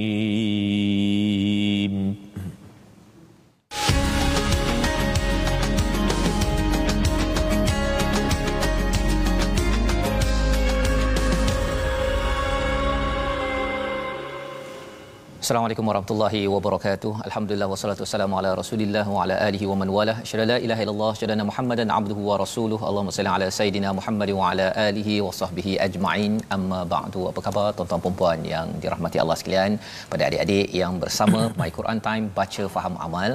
Assalamualaikum 15.46 15.88
warahmatullahi 15.88 16.38
wabarakatuh. 16.52 17.10
Alhamdulillah 17.26 17.66
wassalatu 17.72 18.02
wassalamu 18.04 18.34
ala 18.38 18.48
Rasulillah 18.60 19.04
wa 19.14 19.18
ala 19.24 19.34
alihi 19.48 19.66
wa 19.70 19.76
man 19.80 19.88
wala. 19.96 20.14
Asyhadu 20.22 20.46
la 20.50 20.56
ilaha 20.66 20.80
illallah, 20.84 21.10
anna 21.34 21.44
Muhammadan 21.50 21.88
abduhu 21.98 22.22
wa 22.28 22.36
rasuluh. 22.42 22.78
Allahumma 22.88 23.14
salli 23.16 23.30
ala 23.34 23.46
sayidina 23.58 23.90
Muhammad 23.98 24.30
wa 24.38 24.48
ala 24.48 24.66
alihi 24.86 25.14
wa 25.26 25.30
sahbihi 25.40 25.74
ajma'in. 25.86 26.32
Amma 26.56 26.80
ba'du. 26.94 27.20
Apa 27.30 27.42
khabar 27.46 27.66
tuan-tuan 27.76 28.02
dan 28.06 28.16
puan 28.22 28.40
yang 28.54 28.72
dirahmati 28.84 29.20
Allah 29.24 29.36
sekalian? 29.42 29.78
Pada 30.14 30.24
adik-adik 30.30 30.66
yang 30.80 30.98
bersama 31.04 31.42
My 31.60 31.70
Quran 31.78 32.00
Time 32.08 32.26
baca 32.40 32.66
faham 32.78 32.96
amal. 33.06 33.30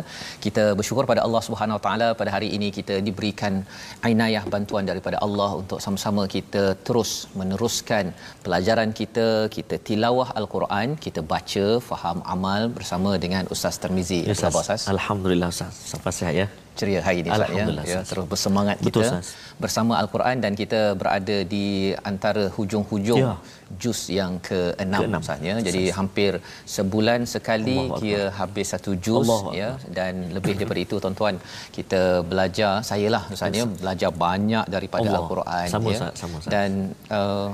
Kita 0.47 0.65
bersyukur 0.81 1.05
pada 1.13 1.23
Allah 1.27 1.43
Subhanahu 1.47 1.79
wa 1.79 1.83
taala 1.87 2.09
pada 2.23 2.33
hari 2.35 2.51
ini 2.59 2.69
kita 2.79 2.97
diberikan 3.07 3.63
inayah 4.11 4.43
bantuan 4.57 4.91
daripada 4.91 5.19
Allah 5.29 5.49
untuk 5.61 5.79
sama-sama 5.87 6.25
kita 6.35 6.65
terus 6.89 7.13
meneruskan 7.39 8.11
pelajaran 8.43 8.91
kita, 9.01 9.29
kita 9.57 9.77
tilawah 9.89 10.29
al-Quran, 10.43 10.99
kita 11.07 11.23
baca 11.33 11.65
faham 11.89 11.99
amal 12.33 12.61
bersama 12.77 13.09
dengan 13.25 13.43
Ustaz 13.53 13.75
Termizi. 13.83 14.19
Ya, 14.25 14.33
Apa 14.49 14.59
Ustaz? 14.65 14.81
Alhamdulillah 14.95 15.49
Ustaz. 15.53 15.73
Sampai 15.91 16.11
sihat 16.19 16.35
ya. 16.41 16.47
ceria 16.79 16.99
hari 17.05 17.17
ini 17.21 17.29
Ustaz 17.35 17.49
ya. 17.51 17.63
Ya 17.67 17.83
Ustaz. 17.85 18.05
terus 18.09 18.25
bersemangat 18.31 18.77
Betul, 18.79 19.03
kita 19.03 19.07
Ustaz. 19.11 19.27
bersama 19.63 19.93
al-Quran 20.01 20.35
dan 20.43 20.51
kita 20.61 20.79
berada 21.01 21.37
di 21.53 21.65
antara 22.11 22.43
hujung-hujung 22.55 23.19
Ya. 23.21 23.33
juz 23.83 23.99
yang 24.19 24.39
ke-6 24.47 24.93
Keenam. 25.03 25.19
Ustaz 25.25 25.39
ya. 25.49 25.55
Jadi 25.67 25.83
hampir 25.97 26.31
sebulan 26.75 27.19
sekali 27.35 27.75
Allahu 27.75 27.87
Akbar. 27.91 28.01
kira 28.01 28.25
habis 28.39 28.67
satu 28.73 28.91
juz 29.05 29.27
Allahu 29.27 29.51
ya 29.61 29.69
dan 29.97 30.13
lebih 30.35 30.53
daripada 30.57 30.81
itu 30.87 30.95
tuan-tuan 31.03 31.35
kita 31.77 32.01
belajar 32.31 32.71
sayalah 32.91 33.23
Ustaz 33.35 33.51
ya 33.61 33.67
belajar 33.83 34.09
banyak 34.25 34.65
daripada 34.75 35.05
Allah. 35.11 35.21
al-Quran 35.21 35.67
Sama, 35.75 35.87
ya. 35.91 35.97
Ustaz. 35.99 36.13
Sama, 36.23 36.35
Ustaz. 36.41 36.51
Dan 36.55 36.69
uh, 37.19 37.49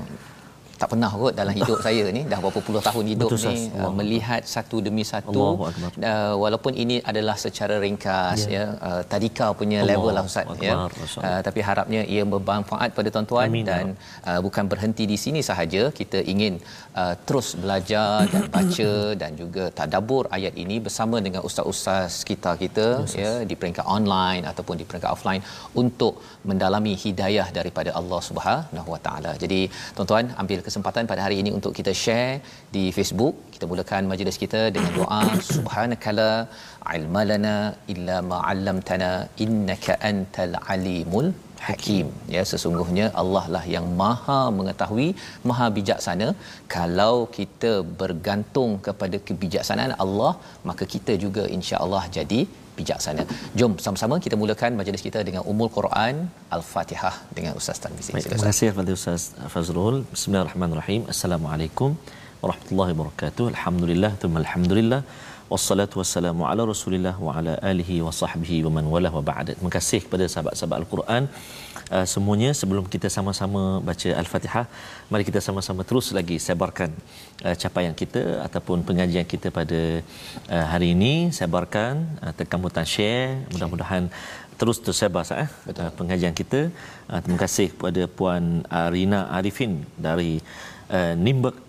tak 0.81 0.88
pernah 0.93 1.09
kot 1.21 1.33
dalam 1.39 1.53
hidup 1.59 1.79
saya 1.85 2.05
ni. 2.17 2.21
Dah 2.31 2.39
berapa 2.43 2.59
puluh 2.67 2.81
tahun 2.88 3.05
hidup 3.13 3.29
Betul, 3.33 3.49
ni 3.49 3.57
uh, 3.81 3.91
melihat 3.99 4.41
satu 4.55 4.77
demi 4.88 5.03
satu 5.13 5.41
uh, 5.41 6.33
walaupun 6.43 6.73
ini 6.83 6.97
adalah 7.11 7.35
secara 7.45 7.77
ringkas 7.85 8.39
Ya. 8.47 8.49
ya 8.57 8.65
uh, 8.88 9.01
tadika 9.11 9.47
punya 9.59 9.79
Allah 9.81 9.89
level 9.91 10.11
lah 10.17 10.23
ustaz 10.29 10.45
ya. 10.67 10.73
Allah. 10.75 10.89
uh, 11.27 11.41
tapi 11.47 11.59
harapnya 11.67 12.01
ia 12.15 12.23
bermanfaat 12.33 12.89
pada 12.97 13.09
tuan-tuan 13.15 13.49
Amin, 13.49 13.65
ya 13.65 13.69
dan 13.69 13.85
uh, 14.29 14.39
bukan 14.45 14.65
berhenti 14.71 15.03
di 15.13 15.17
sini 15.23 15.41
sahaja. 15.49 15.83
Kita 15.99 16.19
ingin 16.33 16.53
uh, 17.01 17.13
terus 17.27 17.47
belajar 17.63 18.29
dan 18.33 18.44
baca 18.55 18.91
dan 19.21 19.31
juga 19.41 19.65
tadabbur 19.79 20.23
ayat 20.38 20.53
ini 20.63 20.77
bersama 20.88 21.17
dengan 21.25 21.41
ustaz-ustaz 21.49 22.21
kita 22.29 22.53
kita 22.63 22.88
ya 23.23 23.31
di 23.49 23.55
peringkat 23.59 23.85
online 23.97 24.44
ataupun 24.51 24.75
di 24.81 24.85
peringkat 24.89 25.11
offline 25.15 25.41
untuk 25.81 26.13
mendalami 26.49 26.93
hidayah 27.03 27.47
daripada 27.57 27.91
Allah 27.99 28.19
Subhanahu 28.29 28.89
Wa 28.93 28.99
Taala. 29.05 29.31
Jadi 29.43 29.61
tuan-tuan 29.95 30.27
ambil 30.43 30.61
kesempatan 30.67 31.09
pada 31.11 31.23
hari 31.25 31.37
ini 31.43 31.51
untuk 31.57 31.73
kita 31.79 31.93
share 32.03 32.35
di 32.75 32.85
Facebook. 32.97 33.35
Kita 33.55 33.67
mulakan 33.71 34.09
majlis 34.11 34.37
kita 34.43 34.61
dengan 34.75 34.91
doa 34.99 35.23
subhanakala 35.53 36.29
ilmalana 36.97 37.55
illa 37.93 38.17
ma 38.29 38.37
'allamtana 38.49 39.11
innaka 39.45 39.95
antal 40.11 40.55
alimul 40.75 41.29
hakim 41.67 42.07
ya 42.35 42.41
sesungguhnya 42.51 43.05
Allah 43.21 43.43
lah 43.55 43.63
yang 43.75 43.87
maha 44.01 44.39
mengetahui 44.57 45.07
maha 45.49 45.67
bijaksana 45.77 46.27
kalau 46.75 47.15
kita 47.37 47.71
bergantung 48.01 48.73
kepada 48.87 49.19
kebijaksanaan 49.27 49.95
Allah 50.05 50.31
maka 50.69 50.85
kita 50.95 51.15
juga 51.25 51.45
insya-Allah 51.57 52.03
jadi 52.19 52.41
bijaksana 52.79 53.23
jom 53.59 53.73
sama-sama 53.85 54.15
kita 54.25 54.35
mulakan 54.43 54.71
majlis 54.79 55.03
kita 55.07 55.21
dengan 55.29 55.43
umul 55.51 55.69
Quran 55.77 56.15
al-Fatihah 56.57 57.15
dengan 57.38 57.53
Ustaz 57.61 57.79
Tanwizi 57.83 58.11
Baik, 58.15 58.27
terima 58.27 58.47
kasih 58.49 58.67
kepada 58.73 58.91
Ustaz 58.99 59.23
Fazrul. 59.53 59.97
Bismillahirrahmanirrahim. 60.13 61.01
Assalamualaikum 61.13 61.89
warahmatullahi 62.41 62.91
wabarakatuh. 62.93 63.45
Alhamdulillah, 63.53 64.11
thumma 64.21 64.39
alhamdulillah. 64.43 65.01
Wassalatu 65.47 66.03
wassalamu 66.03 66.43
ala 66.43 66.67
Rasulillah 66.67 67.15
wa 67.25 67.31
ala 67.39 67.55
alihi 67.63 68.03
wa 68.05 68.11
sahbihi 68.11 68.67
wa 68.67 68.71
man 68.75 68.85
walah 68.93 69.11
wa 69.15 69.23
ba'd. 69.29 69.55
Terima 69.55 69.71
kasih 69.71 70.03
kepada 70.03 70.27
sahabat-sahabat 70.27 70.77
Al-Quran 70.83 71.23
uh, 71.95 72.03
semuanya 72.13 72.51
sebelum 72.51 72.83
kita 72.93 73.07
sama-sama 73.07 73.79
baca 73.79 74.09
Al-Fatihah, 74.21 74.67
mari 75.07 75.23
kita 75.23 75.39
sama-sama 75.39 75.87
terus 75.87 76.11
lagi 76.11 76.35
sebarkan 76.35 76.91
uh, 77.47 77.55
capaian 77.55 77.95
kita 77.95 78.43
ataupun 78.43 78.83
pengajian 78.83 79.23
kita 79.23 79.47
pada 79.47 80.03
uh, 80.51 80.65
hari 80.67 80.91
ini, 80.91 81.31
sebarkan 81.31 82.19
uh, 82.19 82.33
tekan 82.35 82.59
butang 82.59 82.83
share, 82.83 83.47
mudah-mudahan 83.55 84.11
terus 84.59 84.83
tersebar 84.83 85.23
sah, 85.23 85.47
eh? 85.47 85.49
Uh, 85.71 85.91
pengajian 85.95 86.35
kita. 86.35 86.67
Uh, 87.07 87.19
terima 87.23 87.39
kasih 87.39 87.71
kepada 87.71 88.03
puan 88.03 88.67
Arina 88.67 89.31
Arifin 89.31 89.79
dari 89.95 90.43
uh, 90.91 91.15
Nimberg 91.15 91.66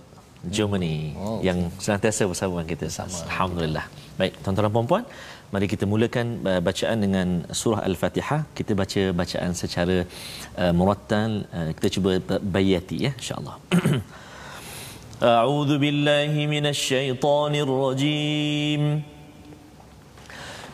Germany 0.55 1.15
Oh, 1.15 1.39
yang 1.47 1.59
senantiasa 1.79 2.23
bersama 2.31 2.51
dengan 2.59 2.67
kita. 2.73 2.85
Sama. 2.91 3.15
Alhamdulillah. 3.27 3.85
Baik, 4.19 4.33
tuan-tuan 4.43 4.65
dan 4.67 4.73
puan-puan, 4.75 5.03
mari 5.53 5.65
kita 5.73 5.85
mulakan 5.93 6.25
uh, 6.51 6.61
bacaan 6.67 6.97
dengan 7.05 7.27
surah 7.59 7.81
Al-Fatihah. 7.89 8.41
Kita 8.57 8.71
baca 8.81 9.01
bacaan 9.21 9.51
secara 9.61 9.97
uh, 10.61 10.73
murattal. 10.75 11.31
Uh, 11.55 11.69
kita 11.77 11.87
cuba 11.95 12.11
ba- 12.27 12.43
bayati 12.55 12.97
ya, 13.07 13.11
insya-Allah. 13.21 13.55
أعوذ 15.23 15.79
بالله 15.79 16.33
من 16.51 16.65
الشيطان 16.75 17.53
الرجيم 17.55 18.81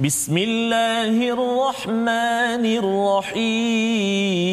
بسم 0.02 0.36
الله 0.50 1.16
الرحمن 1.38 2.64
الرحيم 2.82 4.53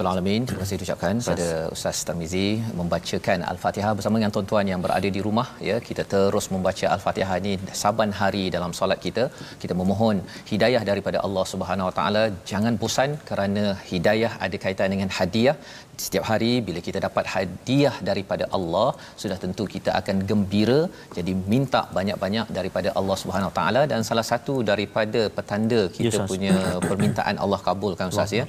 Rabbal 0.00 0.16
alamin. 0.16 0.42
Terima 0.48 0.60
kasih 0.64 0.76
diucapkan 0.80 1.14
pada 1.26 1.46
Ustaz 1.74 1.98
Tarmizi 2.08 2.46
membacakan 2.78 3.38
Al-Fatihah 3.52 3.90
bersama 3.98 4.14
dengan 4.20 4.32
tuan-tuan 4.34 4.66
yang 4.72 4.80
berada 4.84 5.08
di 5.16 5.20
rumah 5.26 5.48
ya. 5.68 5.76
Kita 5.88 6.02
terus 6.12 6.46
membaca 6.54 6.86
Al-Fatihah 6.94 7.36
ini 7.42 7.52
saban 7.82 8.12
hari 8.20 8.44
dalam 8.54 8.72
solat 8.78 8.98
kita. 9.06 9.24
Kita 9.64 9.76
memohon 9.80 10.16
hidayah 10.52 10.82
daripada 10.90 11.20
Allah 11.26 11.44
Subhanahu 11.52 11.88
Wa 11.90 11.94
Taala. 11.98 12.24
Jangan 12.52 12.80
bosan 12.84 13.12
kerana 13.30 13.64
hidayah 13.92 14.32
ada 14.46 14.58
kaitan 14.64 14.90
dengan 14.96 15.12
hadiah. 15.18 15.56
Setiap 16.04 16.24
hari 16.32 16.52
bila 16.66 16.80
kita 16.88 16.98
dapat 17.06 17.24
hadiah 17.34 17.94
daripada 18.10 18.44
Allah, 18.58 18.88
sudah 19.22 19.38
tentu 19.44 19.66
kita 19.76 19.92
akan 20.00 20.18
gembira. 20.30 20.80
Jadi 21.16 21.34
minta 21.54 21.82
banyak-banyak 21.98 22.46
daripada 22.58 22.90
Allah 23.00 23.18
Subhanahu 23.24 23.50
Wa 23.52 23.56
Taala 23.60 23.82
dan 23.92 24.00
salah 24.10 24.26
satu 24.32 24.56
daripada 24.72 25.22
petanda 25.38 25.82
kita 25.96 26.08
Ya, 26.08 26.12
Ustaz. 26.14 26.30
punya 26.32 26.54
permintaan 26.90 27.36
Allah 27.44 27.60
kabulkan 27.68 28.08
Ustaz 28.14 28.32
ya 28.40 28.46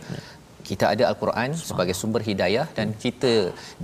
kita 0.69 0.85
ada 0.93 1.03
al-Quran 1.11 1.49
sebagai 1.69 1.95
sumber 2.01 2.21
hidayah 2.29 2.65
dan 2.77 2.87
kita 3.03 3.33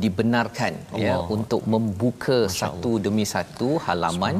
dibenarkan 0.03 0.73
ya 1.05 1.15
Allah. 1.15 1.33
untuk 1.35 1.61
membuka 1.73 2.39
satu 2.61 2.91
demi 3.05 3.25
satu 3.35 3.69
halaman 3.87 4.35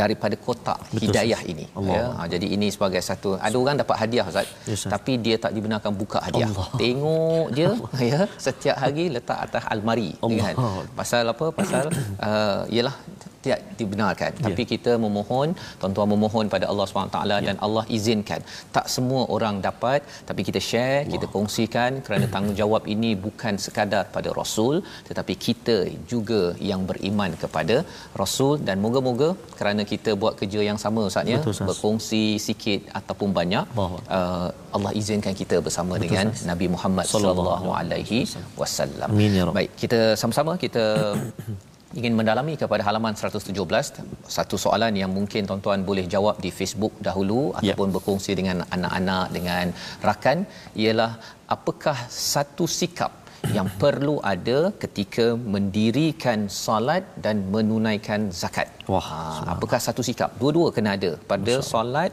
daripada 0.00 0.36
kotak 0.46 0.78
Betul, 0.88 1.00
hidayah 1.04 1.40
Ustaz. 1.40 1.52
ini 1.52 1.64
Allah. 1.78 1.94
ya 1.96 2.04
ha, 2.18 2.26
jadi 2.34 2.46
ini 2.56 2.66
sebagai 2.76 3.02
satu 3.08 3.30
ada 3.48 3.56
orang 3.62 3.78
dapat 3.82 3.96
hadiah 4.02 4.26
ustaz 4.30 4.46
Ya, 4.68 4.74
Ustaz. 4.76 4.90
tapi 4.94 5.12
dia 5.24 5.36
tak 5.44 5.52
dibenarkan 5.56 5.92
buka 6.02 6.18
hadiah 6.26 6.48
Allah. 6.50 6.68
tengok 6.82 7.46
je 7.58 7.68
ya 8.12 8.20
setiap 8.46 8.76
hari 8.84 9.06
letak 9.16 9.38
atas 9.46 9.62
almari 9.74 10.10
Allah. 10.26 10.44
kan 10.46 10.54
pasal 11.00 11.24
apa 11.34 11.46
pasal 11.60 11.84
uh, 12.28 12.62
ialah 12.76 12.96
tidak 13.44 13.60
dibenarkan 13.80 14.30
Ya. 14.40 14.42
tapi 14.46 14.62
kita 14.72 14.92
memohon 15.04 15.48
tuan-tuan 15.80 16.08
memohon 16.12 16.46
pada 16.54 16.64
Allah 16.70 16.84
SWT 16.88 17.18
Ya. 17.32 17.38
dan 17.48 17.56
Allah 17.66 17.84
izinkan 17.96 18.40
tak 18.76 18.86
semua 18.94 19.22
orang 19.34 19.54
dapat 19.68 20.00
tapi 20.28 20.40
kita 20.48 20.60
share 20.70 21.00
kita 21.12 21.26
kongsikan 21.34 21.90
kerana 22.06 22.26
tanggungjawab 22.34 22.82
ini 22.94 23.10
bukan 23.26 23.54
sekadar 23.66 24.04
pada 24.16 24.28
rasul 24.40 24.74
tetapi 25.08 25.34
kita 25.46 25.76
juga 26.12 26.42
yang 26.70 26.82
beriman 26.90 27.32
kepada 27.44 27.76
rasul 28.22 28.54
dan 28.68 28.76
moga-moga 28.84 29.30
kerana 29.58 29.79
kita 29.92 30.10
buat 30.22 30.34
kerja 30.40 30.60
yang 30.68 30.78
sama 30.84 31.00
ustaz 31.10 31.26
ya 31.32 31.38
Betul, 31.40 31.66
berkongsi 31.70 32.22
sikit 32.46 32.80
ataupun 32.98 33.30
banyak 33.38 33.64
Allah. 33.74 33.90
uh, 34.18 34.48
Allah 34.76 34.92
izinkan 35.00 35.34
kita 35.42 35.58
bersama 35.66 35.94
Betul, 35.94 36.04
dengan 36.04 36.26
Ustaz. 36.34 36.48
Nabi 36.50 36.66
Muhammad 36.74 37.04
Sallallahu 37.12 37.68
alaihi 37.80 38.20
wasallam. 38.60 39.08
Ya. 39.38 39.44
Baik, 39.58 39.70
kita 39.82 39.98
sama-sama 40.20 40.54
kita 40.64 40.84
ingin 41.98 42.14
mendalami 42.18 42.54
kepada 42.62 42.82
halaman 42.86 43.14
117 43.18 43.50
satu 44.36 44.56
soalan 44.64 44.94
yang 45.02 45.10
mungkin 45.16 45.42
tuan-tuan 45.48 45.82
boleh 45.88 46.04
jawab 46.14 46.36
di 46.44 46.50
Facebook 46.58 46.94
dahulu 47.06 47.40
Ya. 47.50 47.58
ataupun 47.74 47.88
berkongsi 47.96 48.32
dengan 48.40 48.62
anak-anak 48.76 49.26
dengan 49.36 49.64
rakan 50.08 50.38
ialah 50.82 51.10
apakah 51.54 51.96
satu 52.08 52.64
sikap 52.78 53.10
yang 53.56 53.68
perlu 53.82 54.16
ada 54.32 54.58
ketika 54.82 55.26
mendirikan 55.54 56.40
solat 56.64 57.04
dan 57.24 57.36
menunaikan 57.54 58.20
zakat. 58.42 58.68
Wah, 58.92 59.06
Ha, 59.10 59.18
apakah 59.54 59.80
satu 59.86 60.02
sikap? 60.08 60.30
Dua-dua 60.40 60.68
kena 60.76 60.90
ada. 60.98 61.10
Pada 61.32 61.54
solat 61.72 62.12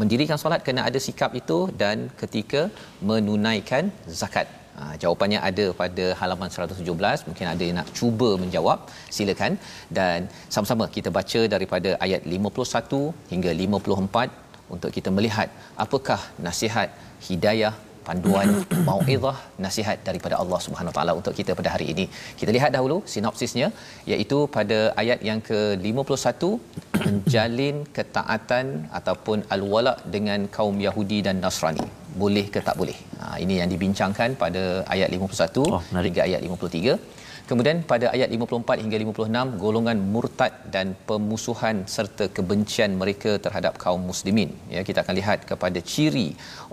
mendirikan 0.00 0.38
solat 0.42 0.60
kena 0.66 0.82
ada 0.88 0.98
sikap 1.06 1.30
itu 1.40 1.58
dan 1.82 1.96
ketika 2.20 2.62
menunaikan 3.10 3.90
zakat. 4.20 4.46
Ha, 4.78 4.94
jawapannya 5.02 5.40
ada 5.48 5.66
pada 5.80 6.06
halaman 6.20 6.50
117. 6.54 7.26
Mungkin 7.28 7.46
ada 7.52 7.62
yang 7.66 7.76
nak 7.80 7.90
cuba 7.98 8.30
menjawab. 8.42 8.78
Silakan. 9.16 9.52
Dan 9.98 10.26
sama-sama 10.54 10.86
kita 10.96 11.10
baca 11.18 11.42
daripada 11.54 11.92
ayat 12.06 12.22
51 12.36 13.02
hingga 13.32 13.50
54 13.66 14.42
untuk 14.74 14.90
kita 14.96 15.10
melihat 15.16 15.48
apakah 15.84 16.20
nasihat 16.46 16.88
hidayah 17.28 17.74
panduan 18.08 18.48
mauizah 18.88 19.36
nasihat 19.64 19.98
daripada 20.08 20.34
Allah 20.42 20.60
Subhanahu 20.66 20.92
Wa 20.92 20.96
Taala 20.98 21.12
untuk 21.20 21.34
kita 21.38 21.52
pada 21.60 21.70
hari 21.74 21.86
ini. 21.94 22.04
Kita 22.40 22.50
lihat 22.56 22.70
dahulu 22.76 22.96
sinopsisnya 23.14 23.68
iaitu 24.12 24.38
pada 24.56 24.78
ayat 25.02 25.20
yang 25.30 25.40
ke-51 25.48 26.42
menjalin 27.06 27.76
ketaatan 27.98 28.66
ataupun 29.00 29.40
al-wala 29.56 29.94
dengan 30.16 30.40
kaum 30.58 30.78
Yahudi 30.86 31.20
dan 31.28 31.38
Nasrani. 31.44 31.88
Boleh 32.22 32.46
ke 32.54 32.60
tak 32.68 32.76
boleh? 32.80 32.96
Ha, 33.20 33.26
ini 33.44 33.54
yang 33.60 33.70
dibincangkan 33.74 34.30
pada 34.44 34.62
ayat 34.94 35.08
51 35.10 35.66
Oh, 35.76 35.82
menarik. 35.90 36.08
hingga 36.10 36.22
ayat 36.28 36.40
53. 36.46 37.22
Kemudian 37.48 37.78
pada 37.90 38.06
ayat 38.16 38.28
54 38.34 38.82
hingga 38.82 38.96
56 39.04 39.60
golongan 39.62 39.98
murtad 40.12 40.52
dan 40.74 40.86
pemusuhan 41.08 41.76
serta 41.94 42.24
kebencian 42.36 42.90
mereka 43.00 43.32
terhadap 43.44 43.74
kaum 43.82 44.00
muslimin. 44.10 44.50
Ya 44.74 44.80
kita 44.88 45.04
akan 45.04 45.14
lihat 45.20 45.38
kepada 45.50 45.80
ciri 45.92 46.28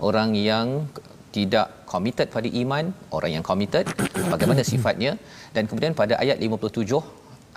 orang 0.08 0.30
yang 0.50 0.88
tidak 1.36 1.66
committed 1.92 2.28
pada 2.36 2.48
iman, 2.62 2.84
orang 3.16 3.32
yang 3.36 3.44
committed 3.50 3.84
bagaimana 4.34 4.62
sifatnya 4.72 5.12
dan 5.56 5.64
kemudian 5.68 5.94
pada 6.00 6.14
ayat 6.22 6.38
57 6.46 7.02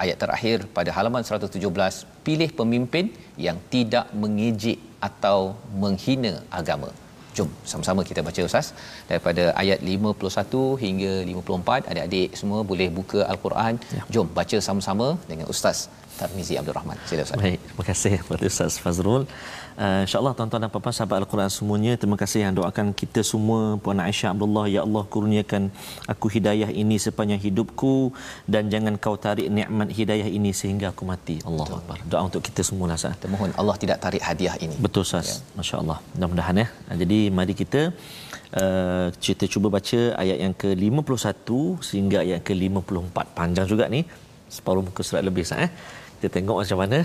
ayat 0.04 0.18
terakhir 0.24 0.58
pada 0.78 0.90
halaman 0.98 1.24
117 1.30 2.26
pilih 2.28 2.50
pemimpin 2.60 3.06
yang 3.48 3.58
tidak 3.74 4.06
mengejek 4.22 4.80
atau 5.08 5.40
menghina 5.84 6.34
agama. 6.60 6.90
Jom 7.38 7.50
sama-sama 7.72 8.02
kita 8.10 8.22
baca 8.28 8.42
Ustaz 8.50 8.68
daripada 9.10 9.44
ayat 9.62 9.80
51 9.94 10.84
hingga 10.84 11.14
54 11.32 11.90
adik-adik 11.92 12.30
semua 12.42 12.60
boleh 12.72 12.88
buka 13.00 13.20
al-Quran. 13.32 13.74
Ya. 13.98 14.04
Jom 14.14 14.28
baca 14.38 14.58
sama-sama 14.68 15.08
dengan 15.32 15.48
Ustaz 15.54 15.80
Tarmizi 16.20 16.56
Abdul 16.60 16.76
Rahman. 16.78 16.98
Sila 17.10 17.24
Ustaz. 17.28 17.40
Baik, 17.44 17.60
terima 17.68 17.86
kasih 17.90 18.14
kepada 18.24 18.44
Ustaz 18.52 18.74
Fazrul. 18.84 19.24
Uh, 19.76 20.08
InsyaAllah 20.08 20.32
tuan-tuan 20.38 20.62
dan 20.64 20.70
puan-puan 20.72 20.96
sahabat 20.96 21.18
Al-Quran 21.20 21.52
semuanya, 21.52 21.94
terima 22.00 22.16
kasih 22.22 22.40
yang 22.48 22.54
doakan 22.60 22.96
kita 23.02 23.22
semua, 23.32 23.76
Puan 23.84 24.00
Aisyah 24.00 24.32
Abdullah, 24.32 24.66
Ya 24.72 24.82
Allah 24.88 25.04
kurniakan 25.14 25.64
aku 26.14 26.32
hidayah 26.36 26.70
ini 26.72 26.96
sepanjang 27.06 27.42
hidupku 27.44 28.16
dan 28.48 28.72
jangan 28.74 28.96
kau 29.06 29.16
tarik 29.26 29.52
nikmat 29.58 29.92
hidayah 29.92 30.28
ini 30.38 30.56
sehingga 30.56 30.96
aku 30.96 31.04
mati. 31.12 31.44
Allah 31.44 31.68
Akbar. 31.80 32.00
Doa 32.08 32.22
untuk 32.28 32.40
kita 32.48 32.64
semua 32.64 32.88
lah. 32.92 32.96
Kita 32.96 33.28
mohon 33.28 33.52
Allah 33.62 33.76
tidak 33.84 34.00
tarik 34.00 34.24
hadiah 34.24 34.56
ini. 34.66 34.76
Betul 34.86 35.04
Ustaz. 35.08 35.28
Ya. 35.28 35.36
Masya-Allah. 35.60 35.98
Mudah-mudahan 36.16 36.56
ya. 36.64 36.68
Jadi 37.02 37.20
mari 37.38 37.54
kita 37.62 37.82
uh, 38.62 39.08
kita 39.28 39.46
cuba 39.54 39.68
baca 39.76 40.00
ayat 40.24 40.38
yang 40.40 40.56
ke-51 40.56 41.50
sehingga 41.90 42.18
ayat 42.26 42.40
ke-54. 42.48 43.18
Panjang 43.40 43.68
juga 43.68 43.92
ni. 43.92 44.08
Separuh 44.50 44.84
muka 44.86 45.02
surat 45.08 45.24
lebih 45.26 45.44
Ustaz 45.48 45.68
eh. 45.68 45.72
Kita 46.16 46.32
tengok 46.40 46.58
macam 46.64 46.78
mana. 46.80 47.00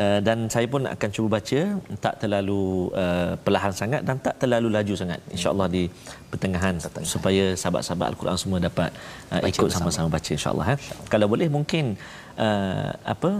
Uh, 0.00 0.18
dan 0.26 0.46
saya 0.54 0.66
pun 0.70 0.82
akan 0.86 1.08
cuba 1.14 1.28
baca 1.36 1.60
tak 2.04 2.14
terlalu 2.22 2.88
uh, 2.94 3.32
perlahan 3.44 3.72
sangat 3.74 4.00
dan 4.06 4.16
tak 4.26 4.34
terlalu 4.42 4.68
laju 4.76 4.94
sangat. 4.96 5.20
Insya-Allah 5.34 5.66
di 5.76 5.82
pertengahan, 6.30 6.74
pertengahan 6.78 7.08
supaya 7.14 7.44
sahabat-sahabat 7.60 8.06
Al-Quran 8.14 8.36
semua 8.38 8.58
dapat 8.62 8.90
uh, 9.34 9.40
Baca 9.42 9.50
ikut 9.50 9.68
sama-sama 9.74 10.08
baca 10.16 10.30
insya-Allah 10.38 10.66
eh. 10.74 10.78
Kalau 11.12 11.26
boleh 11.32 11.48
mungkin 11.56 11.98
uh, 12.38 12.90
apa 13.04 13.30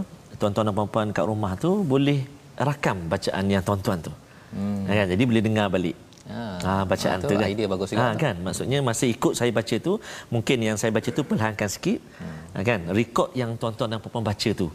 tuan-tuan 0.40 0.68
dan 0.68 0.74
puan-puan 0.76 1.08
kat 1.16 1.24
rumah 1.24 1.52
tu 1.56 1.70
boleh 1.86 2.20
rakam 2.68 3.08
bacaan 3.12 3.44
yang 3.52 3.62
tuan-tuan 3.64 4.00
tu. 4.00 4.12
Hmm. 4.56 4.88
Jadi 4.88 5.22
boleh 5.28 5.42
dengar 5.44 5.68
balik. 5.68 6.05
Ah, 6.26 6.58
Ha, 6.58 6.72
bacaan 6.82 7.18
tu 7.18 7.30
tu 7.30 7.34
kan. 7.34 7.46
idea 7.46 7.66
bagus 7.66 7.90
juga. 7.90 8.02
Ha, 8.02 8.18
kan 8.18 8.34
maksudnya 8.38 8.78
masa 8.80 9.06
ikut 9.06 9.32
saya 9.32 9.50
baca 9.50 9.76
tu 9.78 10.02
mungkin 10.26 10.58
yang 10.58 10.74
saya 10.74 10.90
baca 10.90 11.06
tu 11.08 11.22
perlahankan 11.22 11.68
sikit. 11.68 11.98
Hmm. 12.18 12.38
Ha, 12.52 12.56
kan 12.60 12.80
rekod 12.90 13.30
yang 13.32 13.54
tuan-tuan 13.54 13.88
dan 13.88 13.98
puan-puan 13.98 14.26
baca 14.26 14.50
tu. 14.52 14.68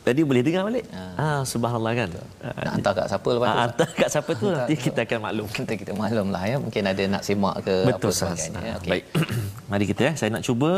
Jadi 0.00 0.24
boleh 0.24 0.40
dengar 0.40 0.64
balik. 0.64 0.88
Ha, 0.90 1.44
subhanallah 1.44 1.92
kan. 1.94 2.08
Nak 2.10 2.72
hantar 2.72 2.92
kat 2.96 3.06
siapa 3.06 3.28
lepas 3.30 3.46
Ha, 3.46 3.52
tu? 3.52 3.54
Ustaz? 3.54 3.62
hantar 3.68 3.88
kat 3.92 4.08
siapa 4.08 4.30
tu 4.32 4.46
nanti 4.48 4.74
kita 4.74 5.00
akan 5.04 5.18
maklum. 5.20 5.46
Kita 5.46 5.72
kita 5.76 5.92
maklum 5.92 6.28
lah 6.32 6.42
ya. 6.42 6.56
Mungkin 6.56 6.82
ada 6.82 7.02
nak 7.06 7.22
semak 7.22 7.54
ke 7.60 7.74
Betul 7.84 8.08
apa 8.08 8.16
sebagainya. 8.16 8.58
ya. 8.58 8.72
Ha, 8.72 8.78
Okey. 8.80 8.90
Baik. 8.90 9.04
Mari 9.70 9.84
kita 9.86 10.00
ya. 10.02 10.12
Saya 10.16 10.30
nak 10.32 10.42
cuba. 10.42 10.70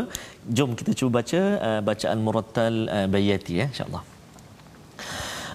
Jom 0.44 0.74
kita 0.74 0.90
cuba 0.92 1.22
baca 1.22 1.40
uh, 1.40 1.80
bacaan 1.80 2.18
Murattal 2.18 2.74
uh, 2.86 3.06
Bayati 3.06 3.62
ya 3.62 3.66
insya-Allah. 3.70 4.02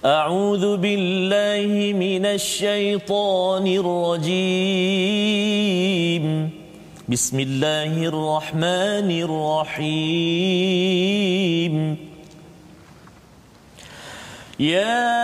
أعوذ 0.04 0.76
بالله 0.76 1.92
من 1.98 2.26
الشيطان 2.26 3.66
الرجيم. 3.66 4.70
بسم 7.08 7.40
الله 7.40 8.06
الرحمن 8.06 9.10
الرحيم. 9.82 10.36
يا 14.60 15.18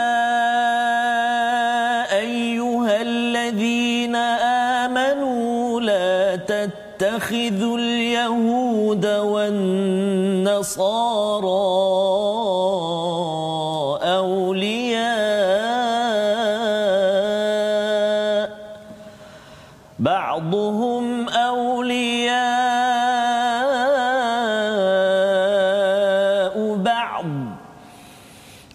أيها 2.19 3.02
الذين 3.02 4.16
آمنوا 4.87 5.81
لا 5.81 6.37
تتخذوا 6.37 7.78
اليهود 7.78 9.07
والنصارى 9.07 10.95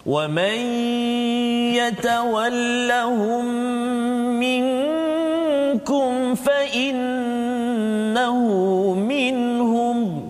ومن 0.10 0.58
يتولهم 1.78 3.46
منكم 4.42 6.36
فإنه 6.36 7.58
منهم 8.94 10.30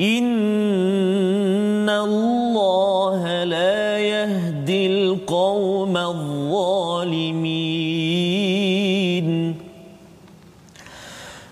إن 0.00 1.90
الله 1.90 3.44
لا 3.44 3.98
يهدي 3.98 4.86
القوم 4.86 5.96
الظالمين 5.96 7.62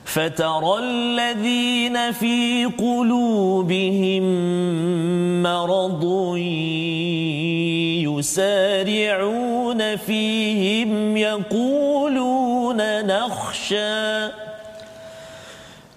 فترى 0.04 0.78
الذين 0.78 2.12
في 2.12 2.64
قلوبهم 2.78 4.22
مرض 5.42 6.04
يسارعون 8.20 9.96
فيهم 9.96 11.16
يقولون 11.16 13.06
نخشى 13.06 14.28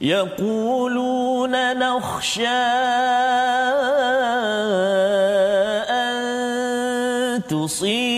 يقولون 0.01 1.77
نخشى 1.77 2.47
أن 5.89 7.41
تصيبنا 7.49 8.12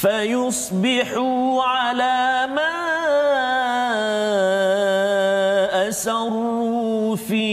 فيصبحوا 0.00 1.62
على 1.62 2.46
ما 2.54 2.78
أسروا 5.88 7.16
في 7.16 7.48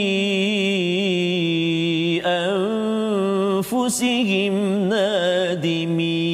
أنفسهم 3.66 4.54
نادمين. 4.90 6.26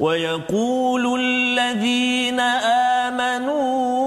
ويقول 0.00 1.20
الذين 1.20 2.40
آمنوا 3.10 4.01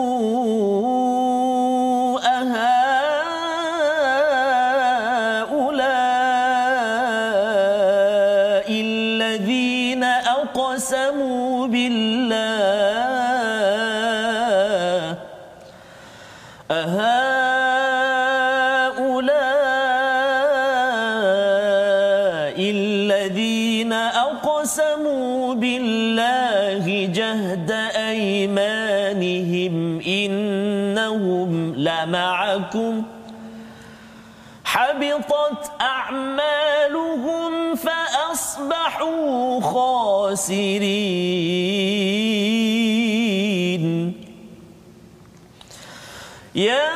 خاسرين 43.10 44.14
يا 46.54 46.93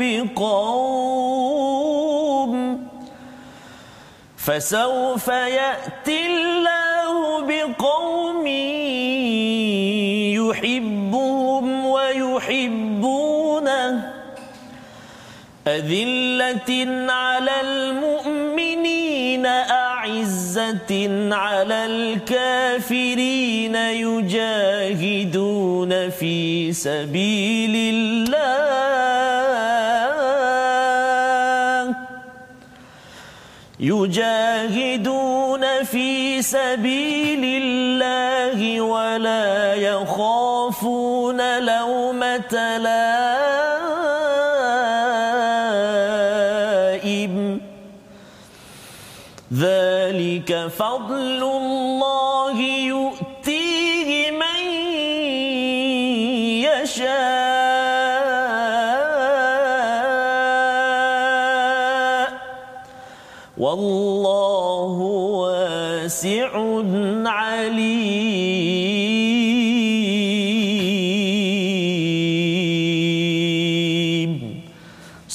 بقوم 0.00 1.70
فسوف 4.36 5.28
يأتي 5.28 6.26
الله 6.26 7.40
بقوم 7.48 8.46
يحبهم 10.40 11.86
ويحبونه. 11.86 13.10
أذلة 15.66 16.70
على 17.12 17.60
المؤمنين 17.60 19.46
أعزة 19.46 20.92
على 21.34 21.86
الكافرين 21.86 23.76
يجاهدون 24.06 25.30
في 26.10 26.72
سبيل 26.72 27.76
الله. 27.94 28.29
يجاهدون 34.04 35.84
في 35.84 36.42
سبيل 36.42 37.62
الله 37.62 38.80
ولا 38.80 39.74
يخافون 39.74 41.58
لومة 41.58 42.78
لائم. 42.78 43.60
ذلك 49.54 50.68
فضل 50.78 51.59
واسع 66.09 66.51
عليم 67.37 67.95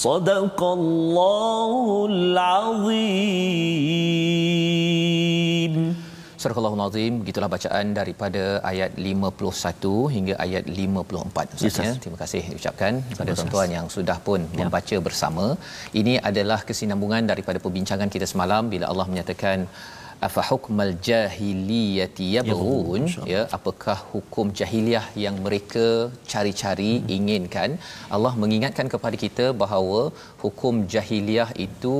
صدق 0.07 0.61
الله 0.79 1.73
العظيم 2.13 3.51
Surah 6.41 6.57
Al-Azim 6.57 7.15
begitulah 7.21 7.49
bacaan 7.55 7.87
daripada 7.99 8.45
ayat 8.71 8.93
51 9.09 9.91
hingga 10.15 10.35
ayat 10.45 10.65
54 10.73 11.61
Yes, 11.61 11.69
Ustaz 11.69 11.85
ya. 11.89 11.93
Terima 12.05 12.19
kasih 12.23 12.43
ucapkan 12.59 12.93
kepada 13.11 13.31
tuan-tuan 13.37 13.69
yang 13.77 13.87
sudah 13.97 14.17
pun 14.29 14.41
ya. 14.49 14.57
membaca 14.61 14.97
bersama. 15.07 15.47
Ini 16.01 16.15
adalah 16.31 16.61
kesinambungan 16.69 17.29
daripada 17.33 17.59
perbincangan 17.65 18.09
kita 18.15 18.27
semalam 18.33 18.73
bila 18.73 18.85
Allah 18.93 19.07
menyatakan 19.13 19.69
afa 20.28 20.42
hukmal 20.50 20.92
jahiliyati 21.08 22.26
yabghun? 22.36 23.04
ya 23.34 23.42
apakah 23.58 23.98
hukum 24.14 24.54
jahiliah 24.60 25.06
yang 25.24 25.36
mereka 25.46 25.86
cari-cari 26.32 26.92
inginkan? 27.18 27.78
Allah 28.16 28.34
mengingatkan 28.44 28.90
kepada 28.94 29.18
kita 29.26 29.46
bahawa 29.64 30.02
hukum 30.44 30.86
jahiliah 30.94 31.50
itu 31.68 31.96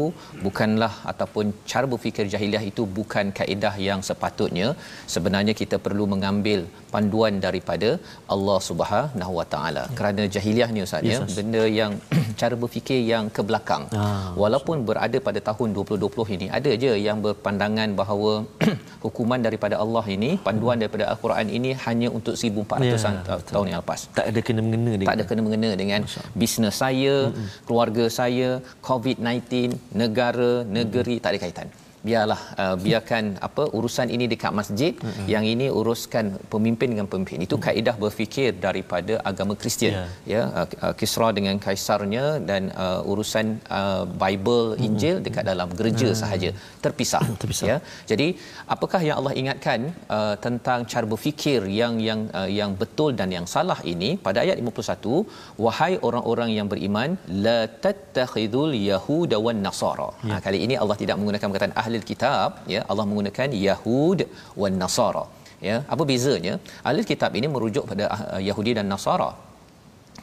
bukanlah 0.46 0.94
ataupun 1.12 1.54
cara 1.72 1.86
berfikir 1.94 2.28
jahiliah 2.34 2.64
itu 2.72 2.86
bukan 3.00 3.36
kaedah 3.40 3.76
yang 3.90 4.02
sepatutnya. 4.10 4.70
Sebenarnya 5.16 5.56
kita 5.62 5.80
perlu 5.88 6.08
mengambil 6.14 6.62
panduan 6.96 7.34
daripada 7.46 7.90
Allah 8.36 8.58
Subhanahu 8.70 9.34
Wa 9.40 9.46
Taala. 9.54 9.84
Ya. 9.86 9.96
kerana 9.98 10.24
jahiliah 10.36 10.70
ni 10.76 10.82
ustaz 10.86 11.10
ya 11.12 11.20
benda 11.38 11.64
yang 11.80 11.92
cara 12.40 12.56
berfikir 12.62 13.00
yang 13.12 13.26
ke 13.36 13.42
belakang. 13.50 13.84
Ah, 14.02 14.32
walaupun 14.42 14.78
berada 14.90 15.18
pada 15.28 15.40
tahun 15.50 15.70
2020 15.78 16.36
ini 16.38 16.48
ada 16.58 16.72
je 16.84 16.94
yang 17.08 17.18
berpandangan 17.26 17.90
bahawa 18.02 18.32
hukuman 19.06 19.40
daripada 19.48 19.76
Allah 19.84 20.06
ini 20.18 20.32
panduan 20.48 20.80
daripada 20.84 21.06
al-Quran 21.14 21.48
ini 21.58 21.72
hanya 21.86 22.10
untuk 22.18 22.36
1400 22.40 23.06
ya, 23.06 23.38
tahun 23.54 23.68
yang 23.72 23.80
lepas. 23.84 24.02
Tak 24.20 24.28
ada 24.32 24.42
kena 24.48 24.62
mengena 24.68 24.94
dengan 25.00 25.10
tak 25.10 25.18
ada 25.18 25.26
kena 25.30 25.42
mengena 25.48 25.72
dengan 25.82 26.02
bisnes 26.42 26.78
saya 26.84 27.16
mm-hmm. 27.24 27.48
keluarga 27.68 28.06
saya 28.20 28.50
COVID-19 28.90 29.76
negara 30.04 30.52
negeri 30.78 31.16
mm-hmm. 31.18 31.26
tak 31.26 31.32
ada 31.34 31.42
kaitan 31.46 31.68
biarlah 32.08 32.42
uh, 32.64 32.76
biarkan 32.86 33.24
apa 33.48 33.64
urusan 33.78 34.08
ini 34.16 34.26
dekat 34.34 34.54
masjid 34.60 34.94
mm-hmm. 34.94 35.28
yang 35.34 35.46
ini 35.54 35.68
uruskan 35.80 36.26
pemimpin 36.54 36.90
dengan 36.94 37.08
pemimpin 37.12 37.40
itu 37.46 37.56
mm-hmm. 37.56 37.66
kaedah 37.68 37.96
berfikir 38.04 38.50
daripada 38.66 39.14
agama 39.32 39.54
Kristian 39.62 39.94
yeah. 39.96 40.10
ya 40.34 40.42
uh, 40.60 40.68
uh, 40.86 40.94
Kisra 41.00 41.30
dengan 41.38 41.56
kaisarnya 41.66 42.26
dan 42.50 42.64
uh, 42.86 43.12
urusan 43.12 43.46
uh, 43.80 44.04
Bible 44.24 44.66
mm-hmm. 44.68 44.88
Injil 44.88 45.16
dekat 45.28 45.46
dalam 45.52 45.70
gereja 45.80 46.08
mm-hmm. 46.10 46.22
sahaja 46.24 46.50
terpisah 46.86 47.24
terpisah 47.42 47.68
ya 47.72 47.78
jadi 48.12 48.28
apakah 48.76 49.02
yang 49.08 49.18
Allah 49.22 49.36
ingatkan 49.42 49.80
uh, 50.18 50.36
tentang 50.46 50.80
cara 50.94 51.06
berfikir 51.14 51.62
yang 51.82 51.96
yang 52.08 52.22
uh, 52.40 52.50
yang 52.60 52.72
betul 52.84 53.12
dan 53.20 53.30
yang 53.38 53.48
salah 53.56 53.80
ini 53.94 54.12
pada 54.28 54.40
ayat 54.46 54.58
51 54.62 55.64
wahai 55.66 55.94
orang-orang 56.08 56.50
yang 56.58 56.68
beriman 56.74 57.10
la 57.48 57.60
tattakhidul 57.86 58.74
yahuda 58.92 59.38
wan 59.46 59.60
nasara 59.66 60.10
ya. 60.30 60.36
ha, 60.38 60.42
kali 60.46 60.60
ini 60.66 60.76
Allah 60.84 60.98
tidak 61.02 61.16
menggunakan 61.20 61.48
perkataan 61.52 61.76
ahli 61.82 61.95
ahli 61.96 62.10
kitab 62.12 62.62
ya 62.76 62.82
Allah 62.92 63.06
menggunakan 63.10 63.58
yahud 63.68 64.22
wan 64.62 64.78
nasara 64.84 65.26
ya 65.70 65.78
apa 65.96 66.04
bezanya 66.12 66.56
ahli 66.90 67.10
kitab 67.12 67.34
ini 67.40 67.50
merujuk 67.56 67.84
pada 67.92 68.06
uh, 68.16 68.42
yahudi 68.50 68.74
dan 68.80 68.88
nasara 68.94 69.32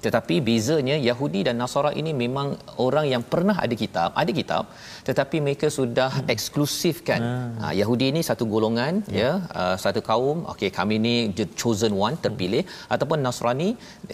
tetapi 0.05 0.37
bezanya 0.49 0.97
Yahudi 1.09 1.41
dan 1.47 1.57
Nasara 1.63 1.91
ini 2.01 2.13
memang 2.23 2.49
orang 2.85 3.07
yang 3.13 3.23
pernah 3.33 3.57
ada 3.65 3.75
kitab, 3.83 4.09
ada 4.23 4.33
kitab 4.39 4.65
tetapi 5.09 5.37
mereka 5.47 5.67
sudah 5.79 6.11
hmm. 6.15 6.33
eksklusifkan. 6.35 7.21
Hmm. 7.27 7.53
Ha, 7.63 7.67
Yahudi 7.81 8.07
ini 8.13 8.21
satu 8.29 8.45
golongan 8.55 8.95
yeah. 9.07 9.39
ya, 9.43 9.51
uh, 9.61 9.77
satu 9.85 10.03
kaum, 10.11 10.39
okey 10.55 10.71
kami 10.79 10.97
ni 11.07 11.15
the 11.39 11.47
chosen 11.61 11.95
one 12.07 12.19
terpilih 12.25 12.65
hmm. 12.67 12.95
ataupun 12.95 13.21
Nasrani, 13.27 13.71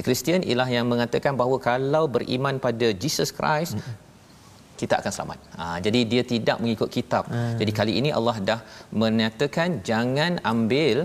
Kristian 0.07 0.45
ialah 0.51 0.69
yang 0.77 0.87
mengatakan 0.93 1.33
bahawa 1.41 1.57
kalau 1.71 2.05
beriman 2.17 2.61
pada 2.67 2.91
Jesus 3.05 3.33
Christ 3.39 3.81
hmm 3.81 4.08
kita 4.81 4.95
akan 5.01 5.13
selamat. 5.17 5.39
Ha, 5.59 5.65
jadi 5.87 6.01
dia 6.13 6.23
tidak 6.33 6.57
mengikut 6.63 6.91
kitab. 6.97 7.25
Hmm. 7.33 7.57
Jadi 7.61 7.73
kali 7.79 7.93
ini 8.01 8.11
Allah 8.19 8.37
dah 8.51 8.61
menyatakan 9.03 9.83
jangan 9.89 10.39
ambil 10.53 10.97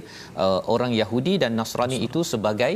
uh, 0.43 0.59
orang 0.73 0.91
Yahudi 1.01 1.35
dan 1.43 1.53
Nasrani 1.59 1.99
itu 2.07 2.21
sebagai 2.33 2.73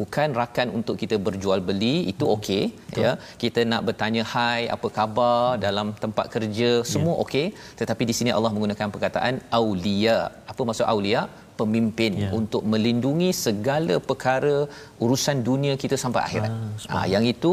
bukan 0.00 0.28
rakan 0.40 0.68
untuk 0.78 0.96
kita 1.02 1.16
berjual 1.26 1.60
beli 1.68 1.94
itu 2.12 2.24
hmm. 2.26 2.34
okey 2.36 2.62
ya 3.02 3.12
kita 3.42 3.60
nak 3.72 3.82
bertanya 3.88 4.22
hai 4.34 4.60
apa 4.76 4.88
khabar 4.96 5.40
hmm. 5.40 5.60
dalam 5.66 5.88
tempat 6.04 6.26
kerja 6.34 6.70
semua 6.92 7.14
yeah. 7.16 7.24
okey 7.24 7.46
tetapi 7.80 8.02
di 8.10 8.16
sini 8.18 8.32
Allah 8.36 8.52
menggunakan 8.54 8.94
perkataan 8.94 9.36
aulia 9.60 10.16
apa 10.52 10.62
maksud 10.70 10.88
aulia 10.94 11.22
pemimpin 11.60 12.12
yeah. 12.22 12.32
untuk 12.38 12.62
melindungi 12.72 13.30
segala 13.44 13.94
perkara 14.10 14.56
urusan 15.04 15.36
dunia 15.48 15.74
kita 15.82 15.96
sampai 16.04 16.22
akhirat. 16.26 16.52
Ah, 16.86 17.02
ha, 17.02 17.04
yang 17.14 17.24
itu 17.34 17.52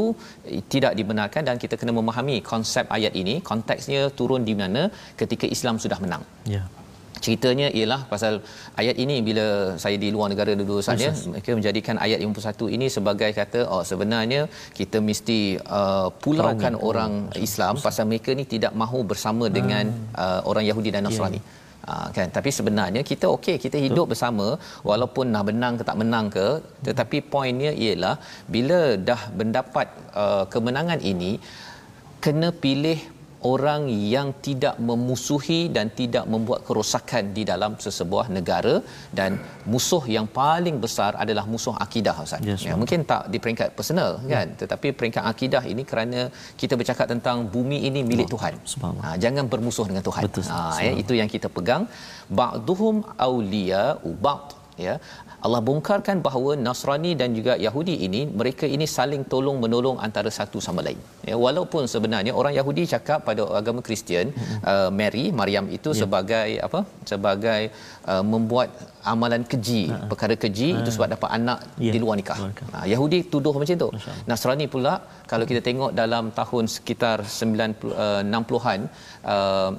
eh, 0.54 0.62
tidak 0.74 0.94
dibenarkan 1.00 1.44
dan 1.50 1.58
kita 1.64 1.76
kena 1.82 1.94
memahami 2.00 2.38
konsep 2.52 2.86
ayat 2.98 3.14
ini, 3.22 3.36
konteksnya 3.52 4.02
turun 4.20 4.46
di 4.50 4.56
mana 4.62 4.84
ketika 5.22 5.48
Islam 5.58 5.82
sudah 5.86 5.98
menang. 6.06 6.26
Yeah. 6.56 6.68
Ceritanya 7.26 7.68
ialah 7.80 8.02
pasal 8.14 8.34
ayat 8.82 8.96
ini 9.04 9.16
bila 9.28 9.46
saya 9.84 9.98
di 10.04 10.10
luar 10.16 10.28
negara 10.34 10.52
dulu 10.62 10.78
saja 10.88 11.10
mereka 11.34 11.58
menjadikan 11.60 11.98
ayat 12.06 12.20
51 12.28 12.76
ini 12.78 12.88
sebagai 12.96 13.30
kata 13.40 13.60
oh 13.74 13.84
sebenarnya 13.92 14.42
kita 14.80 15.00
mesti 15.10 15.40
uh, 15.80 16.08
pulaukan 16.24 16.76
orang 16.90 17.14
Islam 17.48 17.76
pasal 17.86 18.06
mereka 18.12 18.32
ni 18.40 18.46
tidak 18.56 18.74
mahu 18.82 19.02
bersama 19.12 19.48
dengan 19.58 19.86
ah. 20.24 20.24
uh, 20.24 20.42
orang 20.52 20.66
Yahudi 20.72 20.92
dan 20.98 21.06
Nasrani. 21.10 21.42
Yeah. 21.42 21.64
Ha, 21.86 21.94
kan 22.16 22.28
tapi 22.36 22.50
sebenarnya 22.58 23.02
kita 23.10 23.26
okey 23.34 23.56
kita 23.64 23.78
hidup 23.84 24.06
bersama 24.12 24.46
walaupun 24.90 25.26
nak 25.34 25.44
menang 25.50 25.74
ke 25.80 25.84
tak 25.90 25.98
menang 26.02 26.28
ke 26.36 26.46
tetapi 26.88 27.18
poinnya 27.34 27.72
ialah 27.84 28.16
bila 28.56 28.80
dah 29.10 29.22
mendapat 29.40 29.88
uh, 30.24 30.46
kemenangan 30.54 31.02
ini 31.12 31.32
kena 32.26 32.50
pilih 32.64 32.98
orang 33.54 33.82
yang 34.16 34.28
tidak 34.48 34.76
memusuhi 34.90 35.60
dan 35.76 35.88
tidak 36.00 36.26
membuat 36.34 36.60
kerosakan 36.68 37.24
di 37.38 37.44
dalam 37.52 37.72
sesebuah 37.86 38.26
negara 38.38 38.76
dan 39.20 39.32
musuh 39.74 40.04
yang 40.16 40.28
paling 40.42 40.78
besar 40.86 41.12
adalah 41.24 41.46
musuh 41.54 41.76
akidah 41.86 42.16
Ustaz. 42.26 42.42
Yes, 42.50 42.66
ya, 42.68 42.76
mungkin 42.82 43.02
tak 43.12 43.24
di 43.34 43.38
peringkat 43.44 43.70
personal 43.78 44.12
ya. 44.24 44.34
kan 44.34 44.48
tetapi 44.62 44.88
peringkat 44.98 45.24
akidah 45.34 45.64
ini 45.74 45.86
kerana 45.92 46.22
kita 46.62 46.74
bercakap 46.80 47.08
tentang 47.14 47.38
bumi 47.56 47.80
ini 47.90 48.02
milik 48.12 48.30
Tuhan. 48.36 48.54
Ha, 49.06 49.16
jangan 49.26 49.46
bermusuh 49.54 49.88
dengan 49.92 50.04
Tuhan. 50.10 50.24
Betul, 50.28 50.44
ha, 50.52 50.60
ya, 50.88 50.92
itu 51.04 51.14
yang 51.22 51.30
kita 51.36 51.50
pegang. 51.58 51.86
Ba'duhum 52.40 52.96
auliya 53.28 53.84
ubad 54.12 54.65
ya 54.86 54.94
Allah 55.46 55.62
bongkarkan 55.68 56.18
bahawa 56.26 56.52
Nasrani 56.66 57.12
dan 57.20 57.30
juga 57.38 57.54
Yahudi 57.66 57.96
ini 58.08 58.22
mereka 58.40 58.66
ini 58.76 58.86
saling 58.96 59.24
tolong 59.34 59.58
menolong 59.64 59.98
antara 60.08 60.30
satu 60.38 60.58
sama 60.68 60.82
lain. 60.88 61.00
Ya 61.30 61.36
walaupun 61.46 61.84
sebenarnya 61.94 62.34
orang 62.42 62.54
Yahudi 62.60 62.84
cakap 62.94 63.20
pada 63.30 63.44
agama 63.60 63.82
Kristian 63.88 64.28
hmm. 64.34 64.60
uh, 64.72 64.90
Mary 65.00 65.26
Maryam 65.40 65.68
itu 65.78 65.92
yeah. 65.94 66.00
sebagai 66.02 66.50
apa? 66.68 66.82
sebagai 67.12 67.62
uh, 68.12 68.24
membuat 68.34 68.70
amalan 69.12 69.44
keji, 69.52 69.82
uh 69.94 70.04
perkara 70.12 70.36
keji 70.44 70.68
uh 70.74 70.80
itu 70.82 70.90
sebab 70.96 71.10
dapat 71.16 71.30
anak 71.38 71.60
yeah. 71.86 71.94
di 71.94 72.00
luar 72.04 72.16
nikah. 72.20 72.38
Ha, 72.74 72.78
Yahudi 72.94 73.20
tuduh 73.34 73.54
macam 73.62 73.78
tu. 73.84 73.90
Nasrani 74.30 74.66
pula 74.76 74.94
kalau 75.32 75.46
kita 75.50 75.62
tengok 75.68 75.92
dalam 76.02 76.34
tahun 76.40 76.66
sekitar 76.76 77.18
90 77.26 77.94
uh, 78.06 78.22
60-an 78.26 78.80
uh, 79.34 79.72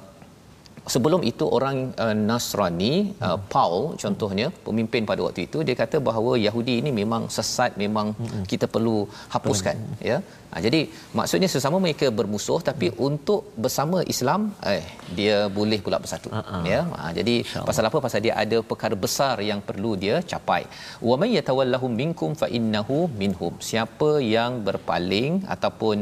sebelum 0.93 1.21
itu 1.31 1.45
orang 1.57 1.77
uh, 2.05 2.15
Nasrani 2.29 2.93
uh, 3.27 3.37
Paul 3.53 3.77
contohnya 4.03 4.47
pemimpin 4.67 5.03
pada 5.09 5.21
waktu 5.27 5.41
itu 5.47 5.59
dia 5.67 5.75
kata 5.81 5.97
bahawa 6.09 6.33
Yahudi 6.47 6.75
ini 6.81 6.91
memang 7.01 7.23
sesat 7.37 7.71
memang 7.83 8.07
hmm. 8.19 8.43
kita 8.51 8.67
perlu 8.75 8.97
hapuskan 9.35 9.77
hmm. 9.83 9.97
ya 10.09 10.17
ha, 10.51 10.61
jadi 10.65 10.81
maksudnya 11.19 11.49
sesama 11.55 11.77
mereka 11.85 12.07
bermusuh 12.19 12.59
tapi 12.69 12.87
hmm. 12.89 12.99
untuk 13.07 13.41
bersama 13.63 13.99
Islam 14.13 14.41
eh 14.75 14.85
dia 15.19 15.37
boleh 15.59 15.79
pula 15.85 15.99
bersatu 16.05 16.29
uh-huh. 16.39 16.63
ya 16.73 16.81
ha, 16.97 17.11
jadi 17.19 17.35
pasal 17.69 17.85
apa 17.89 17.99
pasal 18.05 18.21
dia 18.27 18.35
ada 18.43 18.59
perkara 18.71 18.97
besar 19.05 19.35
yang 19.49 19.61
perlu 19.69 19.91
dia 20.03 20.15
capai 20.31 20.63
wa 21.09 21.17
may 21.23 21.31
yatawallahum 21.37 21.93
minkum 22.03 22.31
fa 22.43 22.49
innahu 22.59 22.99
minhum 23.23 23.53
siapa 23.71 24.11
yang 24.35 24.53
berpaling 24.69 25.33
ataupun 25.55 25.97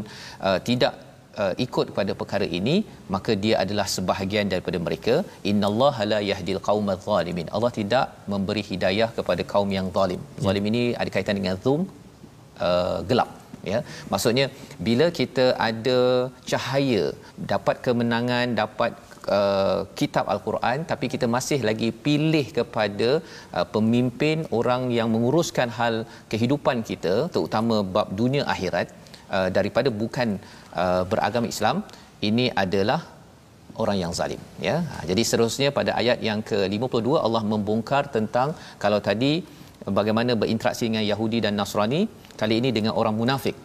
uh, 0.47 0.59
tidak 0.69 0.93
uh, 1.43 1.53
ikut 1.65 1.85
kepada 1.91 2.11
perkara 2.21 2.47
ini 2.59 2.75
maka 3.15 3.31
dia 3.43 3.55
adalah 3.63 3.87
sebahagian 3.95 4.51
daripada 4.53 4.79
mereka. 4.87 5.15
Innallaha 5.51 6.05
la 6.13 6.19
yahdil 6.31 6.61
qaumadh 6.69 7.01
zalimin. 7.09 7.49
Allah 7.55 7.71
tidak 7.79 8.05
memberi 8.33 8.63
hidayah 8.71 9.09
kepada 9.17 9.45
kaum 9.53 9.71
yang 9.77 9.89
zalim. 9.97 10.21
Zalim 10.47 10.65
ini 10.71 10.83
ada 11.01 11.09
kaitan 11.17 11.39
dengan 11.41 11.57
zum 11.65 11.81
uh, 12.67 12.99
gelap 13.09 13.31
ya. 13.71 13.79
Maksudnya 14.13 14.45
bila 14.87 15.07
kita 15.19 15.45
ada 15.69 15.99
cahaya 16.51 17.03
dapat 17.53 17.77
kemenangan 17.85 18.55
dapat 18.61 18.91
uh, 19.37 19.79
kitab 19.99 20.25
al-Quran 20.33 20.85
tapi 20.91 21.05
kita 21.13 21.27
masih 21.35 21.59
lagi 21.69 21.89
pilih 22.05 22.45
kepada 22.59 23.09
uh, 23.57 23.67
pemimpin 23.75 24.45
orang 24.59 24.83
yang 24.97 25.09
menguruskan 25.15 25.69
hal 25.79 25.95
kehidupan 26.33 26.79
kita 26.91 27.15
terutama 27.33 27.77
bab 27.95 28.09
dunia 28.21 28.45
akhirat 28.55 28.89
uh, 29.35 29.49
daripada 29.57 29.89
bukan 30.01 30.29
uh, 30.83 31.03
beragama 31.11 31.47
Islam 31.53 31.77
ini 32.29 32.47
adalah 32.63 32.99
orang 33.83 33.97
yang 34.03 34.11
zalim 34.19 34.41
ya. 34.67 34.75
Ha, 34.91 34.95
jadi 35.09 35.21
seterusnya 35.27 35.69
pada 35.77 35.91
ayat 36.01 36.19
yang 36.27 36.39
ke-52 36.49 37.09
Allah 37.25 37.43
membongkar 37.53 38.03
tentang 38.15 38.49
kalau 38.83 38.99
tadi 39.09 39.31
bagaimana 39.97 40.33
berinteraksi 40.41 40.83
dengan 40.89 41.05
Yahudi 41.11 41.39
dan 41.45 41.53
Nasrani 41.59 42.01
kali 42.41 42.55
ini 42.61 42.69
dengan 42.77 42.93
orang 43.01 43.15
munafik 43.21 43.55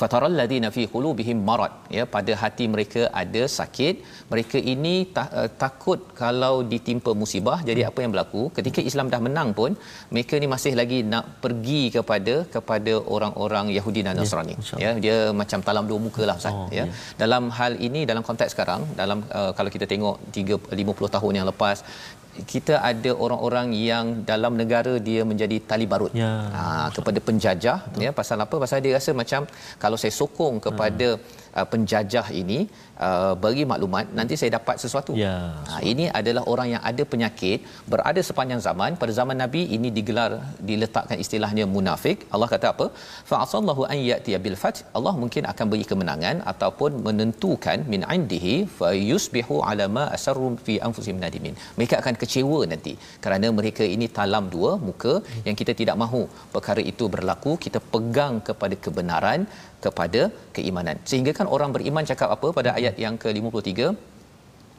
fataral 0.00 0.32
ladina 0.40 0.68
fi 0.76 0.82
qulubihim 0.94 1.38
marad 1.48 1.72
ya 1.96 2.04
pada 2.14 2.32
hati 2.42 2.64
mereka 2.74 3.02
ada 3.22 3.42
sakit. 3.58 3.94
Mereka 4.32 4.58
ini 4.72 4.94
ta- 5.16 5.30
uh, 5.40 5.48
takut 5.62 6.00
kalau 6.22 6.54
ditimpa 6.72 7.12
musibah. 7.22 7.58
Jadi 7.68 7.82
apa 7.88 7.98
yang 8.04 8.12
berlaku? 8.14 8.42
Ketika 8.58 8.80
Islam 8.90 9.08
dah 9.14 9.20
menang 9.26 9.50
pun 9.58 9.70
mereka 10.14 10.34
ni 10.42 10.48
masih 10.54 10.72
lagi 10.80 11.00
nak 11.12 11.26
pergi 11.44 11.82
kepada 11.96 12.34
kepada 12.54 12.94
orang-orang 13.16 13.68
Yahudi 13.78 14.02
dan 14.06 14.16
Nasrani. 14.20 14.54
insya-Allah. 14.60 14.84
ya 14.86 15.02
dia 15.04 15.16
macam 15.40 15.60
talam 15.68 15.84
dua 15.90 15.98
muka 16.06 16.22
lah 16.30 16.36
Ustaz. 16.40 16.54
Oh, 16.56 16.68
ya. 16.78 16.84
ya. 16.84 16.84
dalam 17.22 17.42
hal 17.58 17.72
ini 17.88 18.02
dalam 18.10 18.24
konteks 18.28 18.52
sekarang 18.56 18.82
dalam 19.02 19.18
uh, 19.38 19.50
kalau 19.58 19.70
kita 19.76 19.86
tengok 19.92 20.16
3 20.38 20.80
50 20.82 21.14
tahun 21.16 21.32
yang 21.38 21.46
lepas 21.52 21.78
kita 22.46 22.74
ada 22.80 23.10
orang-orang 23.24 23.72
yang 23.76 24.04
dalam 24.30 24.52
negara 24.60 24.94
dia 25.08 25.22
menjadi 25.30 25.56
tali 25.70 25.86
barut 25.92 26.12
Ya. 26.14 26.32
ha, 26.56 26.62
kepada 26.96 27.18
penjajah 27.28 27.78
Betul. 27.90 28.02
ya 28.04 28.10
pasal 28.12 28.38
apa 28.44 28.54
pasal 28.62 28.78
dia 28.84 28.96
rasa 28.98 29.10
macam 29.12 29.44
kalau 29.78 29.96
saya 29.96 30.12
sokong 30.12 30.56
kepada. 30.68 31.08
Uh, 31.58 31.66
penjajah 31.72 32.26
ini 32.40 32.58
uh, 33.06 33.34
bagi 33.44 33.64
maklumat 33.72 34.06
nanti 34.18 34.34
saya 34.40 34.50
dapat 34.58 34.76
sesuatu. 34.84 35.12
Ya. 35.22 35.34
ha, 35.70 35.80
ini 35.92 36.06
adalah 36.20 36.42
orang 36.52 36.68
yang 36.74 36.82
ada 36.90 37.02
penyakit 37.12 37.58
berada 37.92 38.20
sepanjang 38.28 38.60
zaman 38.66 38.98
pada 39.02 39.12
zaman 39.18 39.36
nabi 39.42 39.62
ini 39.76 39.90
digelar 39.98 40.30
diletakkan 40.70 41.18
istilahnya 41.24 41.66
munafik. 41.76 42.18
Allah 42.34 42.48
kata 42.54 42.68
apa? 42.74 42.86
Fa 43.30 43.36
asallahu 43.46 43.84
an 43.92 43.98
yati 44.10 44.38
bil 44.46 44.58
fath. 44.62 44.80
Allah 44.98 45.14
mungkin 45.22 45.44
akan 45.52 45.66
beri 45.72 45.86
kemenangan 45.92 46.36
ataupun 46.52 46.90
menentukan 47.06 47.78
min 47.92 48.02
indihi 48.16 48.56
fa 48.78 48.90
yusbihu 49.10 49.56
ala 49.70 49.86
ma 49.96 50.04
asarru 50.18 50.50
fi 50.66 50.76
anfusihim 50.88 51.18
nadimin. 51.24 51.56
Mereka 51.78 51.96
akan 52.02 52.14
kecewa 52.22 52.60
nanti 52.72 52.94
kerana 53.24 53.46
mereka 53.60 53.84
ini 53.96 54.08
talam 54.18 54.46
dua 54.54 54.72
muka 54.88 55.14
yang 55.46 55.56
kita 55.60 55.72
tidak 55.80 55.96
mahu 56.04 56.22
perkara 56.54 56.82
itu 56.92 57.06
berlaku. 57.14 57.52
Kita 57.64 57.80
pegang 57.94 58.34
kepada 58.48 58.76
kebenaran 58.84 59.40
kepada 59.84 60.22
keimanan. 60.56 60.96
Sehingga 61.10 61.34
kan 61.40 61.48
orang 61.56 61.72
beriman 61.76 62.04
cakap 62.12 62.30
apa 62.36 62.48
pada 62.58 62.72
ayat 62.78 62.96
yang 63.04 63.16
ke-53? 63.24 63.70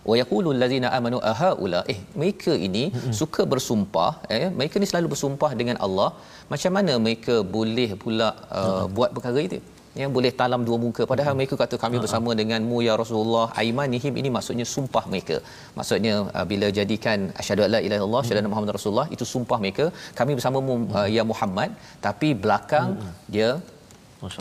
Wa 0.09 0.15
yaqulu 0.21 0.49
allazina 0.55 0.87
amanu 0.97 1.17
ahaula. 1.31 1.81
Eh 1.93 1.99
mereka 2.21 2.53
ini 2.67 2.83
mm-hmm. 2.89 3.13
suka 3.19 3.41
bersumpah 3.51 4.11
eh 4.37 4.45
mereka 4.59 4.75
ni 4.81 4.87
selalu 4.91 5.07
bersumpah 5.13 5.51
dengan 5.59 5.77
Allah. 5.85 6.09
Macam 6.53 6.71
mana 6.77 6.93
mereka 7.05 7.35
boleh 7.57 7.89
pula 8.03 8.29
uh, 8.29 8.63
mm-hmm. 8.63 8.95
buat 8.97 9.11
perkara 9.17 9.41
itu? 9.49 9.59
Yang 10.01 10.11
boleh 10.15 10.31
talam 10.39 10.61
dua 10.67 10.77
muka. 10.83 11.03
Padahal 11.11 11.33
mm-hmm. 11.33 11.39
mereka 11.39 11.55
kata 11.61 11.75
kami 11.83 11.97
bersama 12.03 12.29
denganmu 12.39 12.77
ya 12.87 12.93
Rasulullah. 13.01 13.45
Aimanihim 13.63 14.13
ini 14.21 14.29
maksudnya 14.37 14.65
sumpah 14.75 15.03
mereka. 15.13 15.37
Maksudnya 15.77 16.13
uh, 16.37 16.45
bila 16.51 16.69
jadikan 16.79 17.29
asyhadu 17.41 17.63
alla 17.67 17.81
ilaha 17.87 17.99
illallah 17.99 18.23
asyhadu 18.23 18.41
anna 18.41 18.51
muhammadar 18.53 18.77
rasulullah 18.79 19.07
itu 19.17 19.27
sumpah 19.33 19.59
mereka. 19.65 19.87
Kami 20.21 20.31
bersamamu 20.39 20.73
uh, 20.97 21.09
ya 21.17 21.25
Muhammad. 21.33 21.69
Tapi 22.07 22.31
belakang 22.45 22.89
dia 23.35 23.51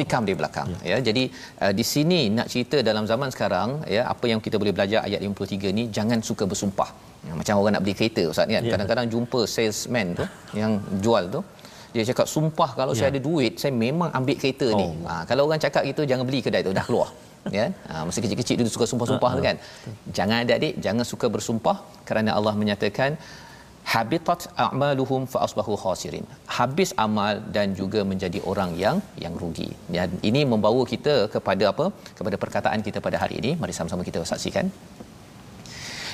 tikam 0.01 0.23
di 0.29 0.35
belakang 0.39 0.69
ya, 0.73 0.81
ya. 0.93 0.97
jadi 1.09 1.25
uh, 1.65 1.73
di 1.79 1.85
sini 1.93 2.21
nak 2.37 2.47
cerita 2.53 2.79
dalam 2.89 3.05
zaman 3.13 3.29
sekarang 3.35 3.69
ya 3.97 4.03
apa 4.13 4.25
yang 4.33 4.41
kita 4.45 4.57
boleh 4.61 4.75
belajar 4.77 5.01
ayat 5.09 5.21
53 5.25 5.79
ni 5.79 5.85
jangan 5.97 6.19
suka 6.29 6.45
bersumpah. 6.51 6.91
Ya, 7.29 7.33
macam 7.39 7.55
orang 7.61 7.73
nak 7.77 7.83
beli 7.85 7.95
kereta 8.01 8.23
ustaz 8.33 8.49
kan? 8.49 8.65
Ya. 8.65 8.71
kadang-kadang 8.73 9.07
jumpa 9.13 9.41
salesman 9.55 10.07
tu 10.19 10.25
yang 10.61 10.73
jual 11.05 11.25
tu 11.35 11.41
dia 11.95 12.03
cakap 12.11 12.27
sumpah 12.35 12.71
kalau 12.79 12.93
saya 12.99 13.09
ada 13.13 13.21
duit 13.29 13.53
saya 13.63 13.73
memang 13.87 14.09
ambil 14.19 14.37
kereta 14.43 14.67
ni. 14.81 14.87
Oh. 14.87 14.93
ha, 15.09 15.15
kalau 15.31 15.43
orang 15.49 15.61
cakap 15.65 15.83
gitu 15.91 16.03
jangan 16.11 16.25
beli 16.29 16.41
kedai 16.47 16.63
tu 16.69 16.73
dah 16.79 16.85
keluar 16.89 17.09
ya. 17.57 17.67
Ha, 17.91 18.05
masa 18.07 18.19
kecil-kecil 18.25 18.57
dulu 18.61 18.71
suka 18.77 18.87
sumpah-sumpah 18.93 19.31
tu 19.37 19.43
kan. 19.49 19.57
jangan 20.19 20.37
adik-adik 20.45 20.75
jangan 20.87 21.05
suka 21.13 21.27
bersumpah 21.35 21.77
kerana 22.09 22.31
Allah 22.39 22.55
menyatakan 22.63 23.11
habitat 23.95 24.43
a'maluhum 24.65 25.23
fa 25.33 25.39
asbahu 25.47 25.75
khasirin. 25.83 26.25
Habis 26.59 26.91
amal 27.07 27.35
dan 27.57 27.75
juga 27.81 28.03
menjadi 28.11 28.41
orang 28.53 28.73
yang 28.85 28.99
yang 29.25 29.35
rugi. 29.43 29.71
Dan 29.97 30.11
ini 30.31 30.43
membawa 30.53 30.83
kita 30.93 31.17
kepada 31.35 31.67
apa? 31.73 31.87
Kepada 32.19 32.37
perkataan 32.45 32.83
kita 32.87 33.01
pada 33.07 33.19
hari 33.23 33.37
ini. 33.43 33.53
Mari 33.63 33.75
sama-sama 33.79 34.05
kita 34.09 34.23
saksikan. 34.33 34.69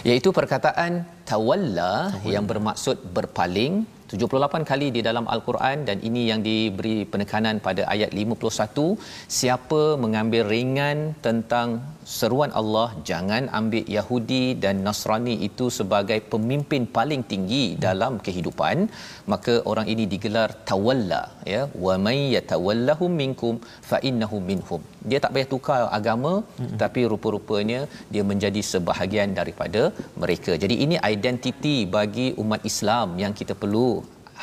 Iaitu 0.08 0.30
perkataan 0.38 0.92
tawalla 1.30 1.92
yang 2.34 2.44
bermaksud 2.50 2.96
berpaling 3.16 3.74
78 4.10 4.68
kali 4.70 4.88
di 4.96 5.00
dalam 5.08 5.24
al-Quran. 5.34 5.78
Dan 5.88 5.98
ini 6.08 6.22
yang 6.30 6.40
diberi 6.48 6.96
penekanan 7.12 7.58
pada 7.66 7.84
ayat 7.94 8.10
51 8.14 8.94
siapa 9.38 9.82
mengambil 10.04 10.44
ringan 10.54 10.98
tentang 11.26 11.82
seruan 12.14 12.50
Allah 12.60 12.88
jangan 13.10 13.44
ambil 13.58 13.84
Yahudi 13.96 14.44
dan 14.62 14.76
Nasrani 14.86 15.34
itu 15.48 15.66
sebagai 15.78 16.18
pemimpin 16.32 16.82
paling 16.96 17.22
tinggi 17.32 17.64
dalam 17.86 18.14
kehidupan. 18.26 18.86
Maka 19.32 19.54
orang 19.70 19.86
ini 19.92 20.06
digelar 20.14 20.48
tawalla 20.70 21.22
ya. 21.52 21.62
Wa 21.86 21.94
may 22.06 22.18
yatawallahum 22.36 23.12
minkum 23.22 23.54
fa 23.90 23.98
innahu 24.08 24.38
minhum. 24.50 24.82
Dia 25.10 25.20
tak 25.24 25.32
payah 25.36 25.48
tukar 25.54 25.82
agama 25.98 26.32
mm-hmm. 26.40 26.78
tapi 26.82 27.02
rupa-rupanya 27.12 27.80
dia 28.14 28.24
menjadi 28.32 28.62
sebahagian 28.72 29.32
daripada 29.40 29.82
mereka. 30.22 30.54
Jadi 30.64 30.76
ini 30.86 30.98
identiti 31.14 31.76
bagi 31.98 32.28
umat 32.44 32.62
Islam 32.72 33.18
yang 33.24 33.34
kita 33.40 33.56
perlu 33.62 33.88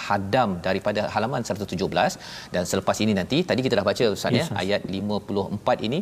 hadam 0.06 0.50
daripada 0.68 1.02
halaman 1.14 1.42
117 1.50 2.54
dan 2.56 2.64
selepas 2.72 2.98
ini 3.06 3.14
nanti 3.20 3.38
tadi 3.50 3.62
kita 3.66 3.78
dah 3.80 3.88
baca 3.90 4.06
ustaz 4.16 4.34
ya 4.40 4.44
Yes, 4.44 4.50
ayat 4.64 4.82
54 5.00 5.88
ini 5.88 6.00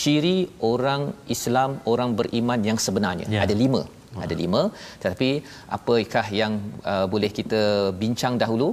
ciri 0.00 0.36
orang 0.72 1.02
Islam 1.34 1.70
orang 1.92 2.10
beriman 2.20 2.60
yang 2.68 2.78
sebenarnya. 2.86 3.26
Ya. 3.34 3.42
ada 3.46 3.54
lima. 3.64 3.82
Ada 4.24 4.34
lima. 4.42 4.62
Tetapi 5.02 5.30
apakah 5.76 6.26
yang 6.40 6.52
uh, 6.92 7.06
boleh 7.12 7.30
kita 7.38 7.62
bincang 8.02 8.34
dahulu? 8.42 8.68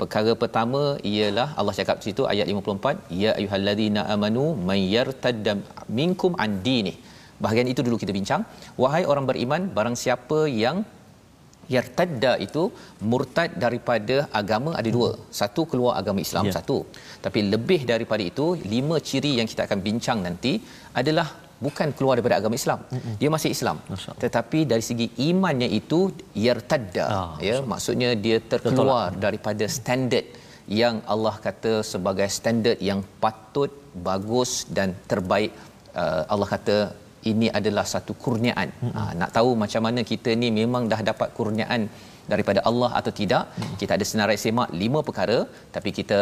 Perkara 0.00 0.32
pertama 0.42 0.80
ialah 1.10 1.48
Allah 1.60 1.74
cakap 1.78 1.96
di 2.00 2.04
situ 2.08 2.22
ayat 2.32 2.46
54 2.52 3.20
ya 3.22 3.30
ayyuhallazina 3.38 4.00
amanu 4.14 4.44
may 4.68 4.80
yartadda 4.94 5.52
minkum 5.98 6.34
an 6.44 6.52
dini. 6.66 6.94
Bahagian 7.44 7.68
itu 7.72 7.80
dulu 7.86 7.96
kita 8.02 8.12
bincang. 8.18 8.42
Wahai 8.82 9.02
orang 9.12 9.26
beriman 9.30 9.62
barang 9.76 9.96
siapa 10.02 10.40
yang 10.64 10.78
yartadda 11.74 12.32
itu 12.46 12.62
murtad 13.12 13.50
daripada 13.64 14.16
agama 14.40 14.70
ada 14.80 14.90
dua. 14.96 15.10
Satu 15.40 15.62
keluar 15.70 15.92
agama 16.00 16.20
Islam 16.26 16.44
Ya. 16.48 16.54
satu. 16.58 16.78
Tapi 17.24 17.40
lebih 17.52 17.80
daripada 17.92 18.22
itu 18.32 18.46
lima 18.74 18.98
ciri 19.08 19.32
yang 19.38 19.48
kita 19.52 19.62
akan 19.68 19.80
bincang 19.86 20.18
nanti 20.26 20.52
adalah 21.00 21.28
bukan 21.64 21.88
keluar 21.96 22.14
daripada 22.18 22.36
agama 22.40 22.56
Islam. 22.60 22.78
Dia 23.20 23.30
masih 23.36 23.50
Islam. 23.56 23.76
Tetapi 24.24 24.60
dari 24.72 24.84
segi 24.90 25.06
imannya 25.30 25.68
itu 25.80 26.00
yartadda. 26.46 27.04
Ah, 27.18 27.32
ya 27.48 27.56
maksudnya 27.72 28.10
dia 28.24 28.38
terkeluar 28.52 29.06
daripada 29.26 29.66
standard 29.78 30.26
yang 30.80 30.96
Allah 31.12 31.34
kata 31.46 31.72
sebagai 31.92 32.28
standard 32.38 32.78
yang 32.88 33.00
patut 33.22 33.70
bagus 34.08 34.50
dan 34.76 34.88
terbaik 35.10 35.52
uh, 36.02 36.22
Allah 36.32 36.48
kata 36.54 36.76
ini 37.30 37.46
adalah 37.58 37.84
satu 37.92 38.12
kurniaan. 38.22 38.68
Ha, 38.96 39.02
nak 39.20 39.30
tahu 39.36 39.50
macam 39.64 39.82
mana 39.86 40.00
kita 40.12 40.30
ni 40.42 40.48
memang 40.60 40.84
dah 40.92 41.00
dapat 41.10 41.28
kurniaan 41.38 41.82
daripada 42.32 42.60
Allah 42.70 42.90
atau 42.98 43.12
tidak 43.20 43.44
kita 43.80 43.92
ada 43.96 44.04
senarai 44.10 44.36
semak 44.42 44.68
lima 44.82 45.00
perkara 45.08 45.38
tapi 45.76 45.90
kita 45.98 46.18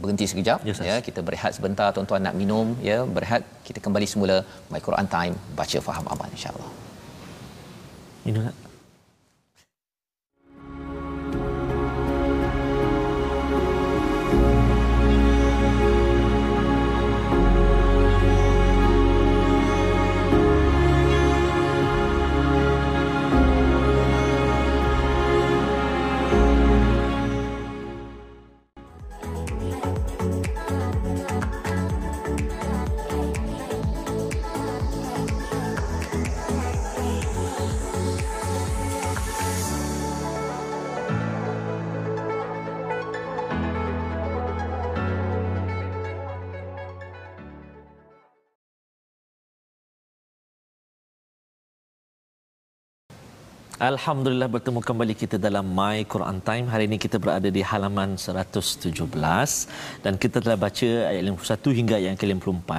berhenti 0.00 0.26
sekejap 0.30 0.58
Yes, 0.68 0.80
ya. 0.90 0.96
Kita 1.08 1.20
berehat 1.26 1.52
sebentar 1.56 1.88
tuan-tuan 1.96 2.22
nak 2.26 2.36
minum 2.40 2.68
ya. 2.90 2.98
Berehat 3.16 3.42
kita 3.66 3.78
kembali 3.86 4.08
semula 4.12 4.36
my 4.72 4.80
Quran 4.86 5.08
time 5.16 5.34
baca 5.60 5.80
faham 5.88 6.06
amal 6.14 6.28
insyaallah. 6.36 6.70
Ini 8.28 8.38
tak? 8.46 8.73
Alhamdulillah 53.82 54.46
bertemu 54.46 54.78
kembali 54.86 55.14
kita 55.18 55.34
dalam 55.34 55.66
My 55.66 56.06
Quran 56.06 56.38
Time. 56.46 56.70
Hari 56.70 56.86
ini 56.86 56.94
kita 56.94 57.18
berada 57.18 57.50
di 57.50 57.58
halaman 57.58 58.14
117 58.14 58.94
dan 60.04 60.14
kita 60.14 60.38
telah 60.38 60.54
baca 60.54 60.90
ayat 61.10 61.22
51 61.26 61.78
hingga 61.78 61.94
ayat 61.98 62.14
ke-54 62.14 62.70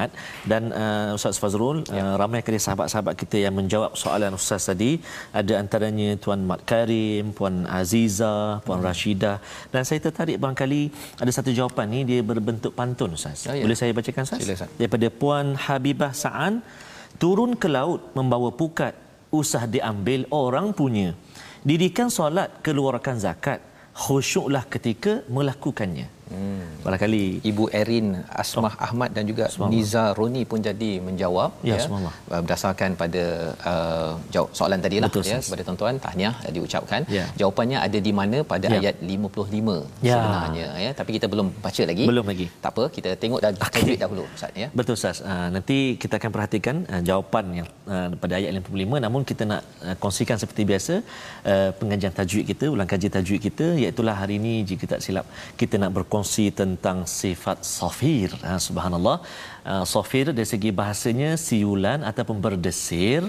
dan 0.48 0.72
uh, 0.72 1.18
Ustaz 1.18 1.36
Fazrul 1.36 1.84
ya. 1.92 2.00
uh, 2.00 2.16
ramai 2.16 2.40
kali 2.48 2.64
sahabat-sahabat 2.64 3.12
kita 3.20 3.44
yang 3.44 3.60
menjawab 3.60 3.92
soalan 4.00 4.40
Ustaz 4.40 4.72
tadi. 4.72 5.04
Ada 5.36 5.60
antaranya 5.60 6.16
Tuan 6.16 6.48
Mat 6.48 6.64
Karim, 6.64 7.36
Puan 7.36 7.68
Aziza, 7.68 8.64
Puan 8.64 8.80
hmm. 8.80 8.88
Rashidah 8.88 9.38
dan 9.76 9.84
saya 9.84 10.00
tertarik 10.00 10.40
barangkali 10.40 10.82
ada 11.20 11.32
satu 11.38 11.52
jawapan 11.52 11.92
ni 11.92 12.00
dia 12.08 12.24
berbentuk 12.24 12.72
pantun 12.72 13.20
Ustaz. 13.20 13.52
Ya, 13.52 13.60
ya. 13.60 13.68
Boleh 13.68 13.76
saya 13.76 13.92
bacakan 13.92 14.24
Ustaz? 14.24 14.40
Silakan. 14.48 14.72
Daripada 14.80 15.08
Puan 15.12 15.60
Habibah 15.60 16.16
Sa'an 16.16 16.64
turun 17.20 17.52
ke 17.60 17.68
laut 17.68 18.00
membawa 18.16 18.48
pukat 18.56 19.05
usah 19.44 19.68
diambil 19.68 20.24
orang 20.32 20.72
punya. 20.72 21.12
Dirikan 21.66 22.08
solat 22.08 22.64
keluarkan 22.64 23.20
zakat. 23.20 23.60
Khusyuklah 23.96 24.68
ketika 24.68 25.24
melakukannya 25.32 26.15
Hmm. 26.34 26.66
Barangkali 26.86 27.46
Ibu 27.50 27.64
Erin 27.80 28.08
Asmah 28.42 28.74
oh. 28.74 28.86
Ahmad 28.88 29.10
dan 29.14 29.24
juga 29.30 29.46
Niza 29.72 30.04
Roni 30.18 30.42
pun 30.50 30.60
jadi 30.68 30.92
menjawab 31.08 31.62
ya, 31.70 31.78
ya. 31.78 32.12
Berdasarkan 32.42 32.98
pada 33.02 33.24
uh, 33.72 34.12
jawab 34.34 34.50
soalan 34.58 34.80
tadi 34.86 34.98
lah 35.04 35.10
ya 35.32 35.38
kepada 35.46 35.62
tuan-tuan. 35.68 35.96
Tahniah 36.06 36.34
diucapkan. 36.56 37.02
Ya. 37.18 37.26
jawapannya 37.40 37.78
ada 37.86 37.98
di 38.08 38.12
mana? 38.20 38.38
Pada 38.54 38.68
ya. 38.74 38.82
ayat 38.82 38.96
55 39.02 40.10
ya. 40.10 40.18
sebenarnya 40.18 40.68
ya. 40.86 40.92
Tapi 41.00 41.12
kita 41.18 41.28
belum 41.34 41.48
baca 41.66 41.84
lagi. 41.90 42.06
Belum 42.10 42.26
lagi. 42.32 42.48
Tak 42.64 42.72
apa 42.74 42.84
kita 42.98 43.10
tengok 43.22 43.40
dah 43.46 43.52
okay. 43.54 43.82
tajwid 43.82 44.00
dahulu 44.04 44.24
ustaz 44.34 44.62
ya. 44.64 44.68
Betul 44.80 44.96
ustaz 45.00 45.18
uh, 45.22 45.48
nanti 45.54 45.78
kita 46.02 46.18
akan 46.20 46.32
perhatikan 46.36 46.76
uh, 46.90 47.02
jawapan 47.06 47.46
yang 47.62 47.68
uh, 47.86 48.10
pada 48.18 48.34
ayat 48.42 48.52
55 48.62 49.06
namun 49.06 49.22
kita 49.30 49.44
nak 49.52 49.62
uh, 49.86 49.96
kongsikan 50.02 50.38
seperti 50.42 50.66
biasa 50.72 50.94
uh, 51.52 51.70
pengajian 51.80 52.14
tajwid 52.18 52.46
kita 52.52 52.66
ulang 52.74 52.90
kaji 52.90 53.08
tajwid 53.14 53.42
kita 53.48 53.68
iaitu 53.84 54.02
hari 54.22 54.36
ini 54.42 54.54
jika 54.70 54.86
tak 54.96 55.02
silap 55.06 55.26
kita 55.60 55.76
nak 55.82 55.92
ber 55.96 56.04
berkongsi 56.16 56.48
tentang 56.56 57.04
sifat 57.04 57.58
safir 57.68 58.32
ha, 58.48 58.56
subhanallah. 58.56 59.20
Uh, 59.68 59.84
safir 59.84 60.32
dari 60.32 60.48
segi 60.48 60.70
bahasanya 60.80 61.36
siulan 61.36 62.00
ataupun 62.10 62.40
berdesir. 62.40 63.20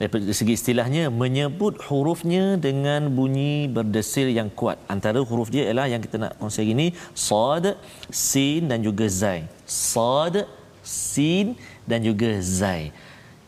Dari 0.00 0.34
segi 0.34 0.58
istilahnya 0.58 1.06
menyebut 1.22 1.78
hurufnya 1.86 2.58
dengan 2.66 3.06
bunyi 3.14 3.70
berdesir 3.76 4.26
yang 4.38 4.50
kuat. 4.50 4.82
Antara 4.90 5.22
huruf 5.22 5.54
dia 5.54 5.70
ialah 5.70 5.86
yang 5.94 6.02
kita 6.02 6.18
nak 6.18 6.34
kongsi 6.42 6.66
ini 6.74 6.86
sad 7.14 7.78
sin 8.10 8.66
dan 8.66 8.82
juga 8.82 9.06
zai. 9.06 9.46
Sad 9.62 10.50
sin 10.82 11.54
dan 11.86 12.02
juga 12.02 12.42
zai 12.42 12.90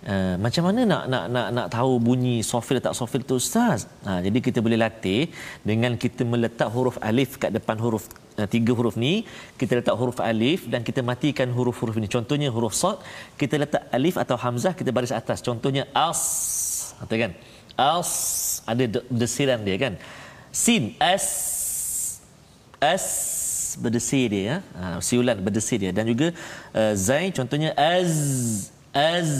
Uh, 0.04 0.36
macam 0.36 0.68
mana 0.68 0.80
nak 0.84 1.04
nak 1.12 1.24
nak 1.32 1.46
nak 1.56 1.66
tahu 1.72 1.92
bunyi 1.96 2.44
sofil 2.44 2.76
tak 2.86 2.92
sofil 2.92 3.24
tu 3.24 3.40
ustaz? 3.40 3.88
Ha, 4.04 4.20
jadi 4.20 4.38
kita 4.46 4.60
boleh 4.60 4.76
latih 4.76 5.32
dengan 5.64 5.96
kita 6.02 6.28
meletak 6.28 6.68
huruf 6.74 7.00
alif 7.00 7.40
kat 7.40 7.56
depan 7.56 7.80
huruf 7.80 8.04
uh, 8.36 8.44
tiga 8.44 8.76
huruf 8.76 9.00
ni, 9.00 9.24
kita 9.56 9.80
letak 9.80 9.96
huruf 9.96 10.20
alif 10.20 10.68
dan 10.68 10.84
kita 10.84 11.00
matikan 11.00 11.48
huruf-huruf 11.56 11.96
ini. 11.96 12.08
Contohnya 12.16 12.52
huruf 12.52 12.76
sad, 12.76 13.00
kita 13.40 13.56
letak 13.56 13.88
alif 13.96 14.20
atau 14.20 14.36
hamzah 14.36 14.76
kita 14.76 14.92
baris 14.92 15.08
atas. 15.08 15.40
Contohnya 15.40 15.88
as. 15.96 16.20
Kata 17.00 17.14
kan? 17.16 17.32
As 17.72 18.10
ada 18.68 18.84
desiran 19.08 19.64
dia 19.64 19.76
kan? 19.80 19.96
Sin 20.52 20.92
as 21.00 21.24
as 22.76 23.06
berdesir 23.80 24.28
dia 24.28 24.42
ya. 24.44 24.56
Ha, 24.76 25.00
siulan 25.00 25.40
berdesir 25.40 25.80
dia 25.80 25.96
dan 25.96 26.04
juga 26.04 26.28
uh, 26.76 26.92
zai 26.92 27.32
contohnya 27.32 27.72
az 27.72 28.73
az. 28.94 29.32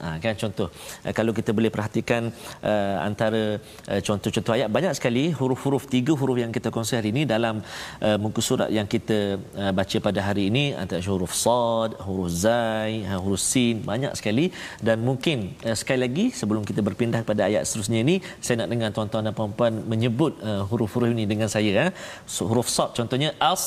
Ha, 0.00 0.16
kan 0.24 0.34
contoh. 0.42 0.68
Uh, 1.04 1.12
kalau 1.12 1.36
kita 1.36 1.52
boleh 1.52 1.68
perhatikan 1.68 2.32
uh, 2.64 2.96
antara 3.04 3.60
uh, 3.92 4.00
contoh-contoh 4.00 4.56
ayat 4.56 4.72
banyak 4.72 4.96
sekali 4.96 5.30
huruf-huruf 5.38 5.84
tiga 5.92 6.16
huruf 6.16 6.40
yang 6.40 6.50
kita 6.56 6.72
kongsi 6.72 6.96
hari 6.98 7.12
ini 7.12 7.28
dalam 7.28 7.60
uh, 8.00 8.16
muka 8.16 8.40
surat 8.40 8.72
yang 8.72 8.88
kita 8.88 9.36
uh, 9.60 9.72
baca 9.76 9.96
pada 10.00 10.20
hari 10.24 10.48
ini. 10.48 10.72
Antara 10.72 11.04
huruf 11.04 11.36
sad 11.36 12.00
huruf 12.00 12.32
zai 12.32 13.04
huruf 13.20 13.44
sin 13.44 13.84
banyak 13.84 14.16
sekali. 14.16 14.48
Dan 14.80 15.04
mungkin 15.04 15.52
uh, 15.68 15.76
sekali 15.76 16.00
lagi 16.08 16.26
sebelum 16.32 16.64
kita 16.64 16.80
berpindah 16.80 17.20
pada 17.28 17.44
ayat 17.44 17.68
seterusnya 17.68 18.00
ini 18.00 18.16
saya 18.40 18.64
nak 18.64 18.72
dengar 18.72 18.88
tuan-tuan 18.96 19.28
dan 19.28 19.36
puan-puan 19.36 19.84
menyebut 19.84 20.40
uh, 20.40 20.64
huruf-huruf 20.64 21.12
ini 21.12 21.28
dengan 21.28 21.46
saya 21.52 21.88
eh. 21.88 21.90
so, 22.24 22.48
huruf 22.48 22.68
sad 22.72 22.96
contohnya 22.96 23.36
as 23.36 23.64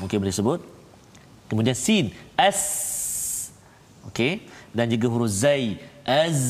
mungkin 0.00 0.24
boleh 0.24 0.32
sebut. 0.32 0.60
Kemudian 1.44 1.76
sin 1.76 2.08
as 2.40 3.03
okey? 4.08 4.44
Dan 4.74 4.90
juga 4.90 5.06
huruf 5.08 5.30
zai 5.30 5.78
az 6.04 6.40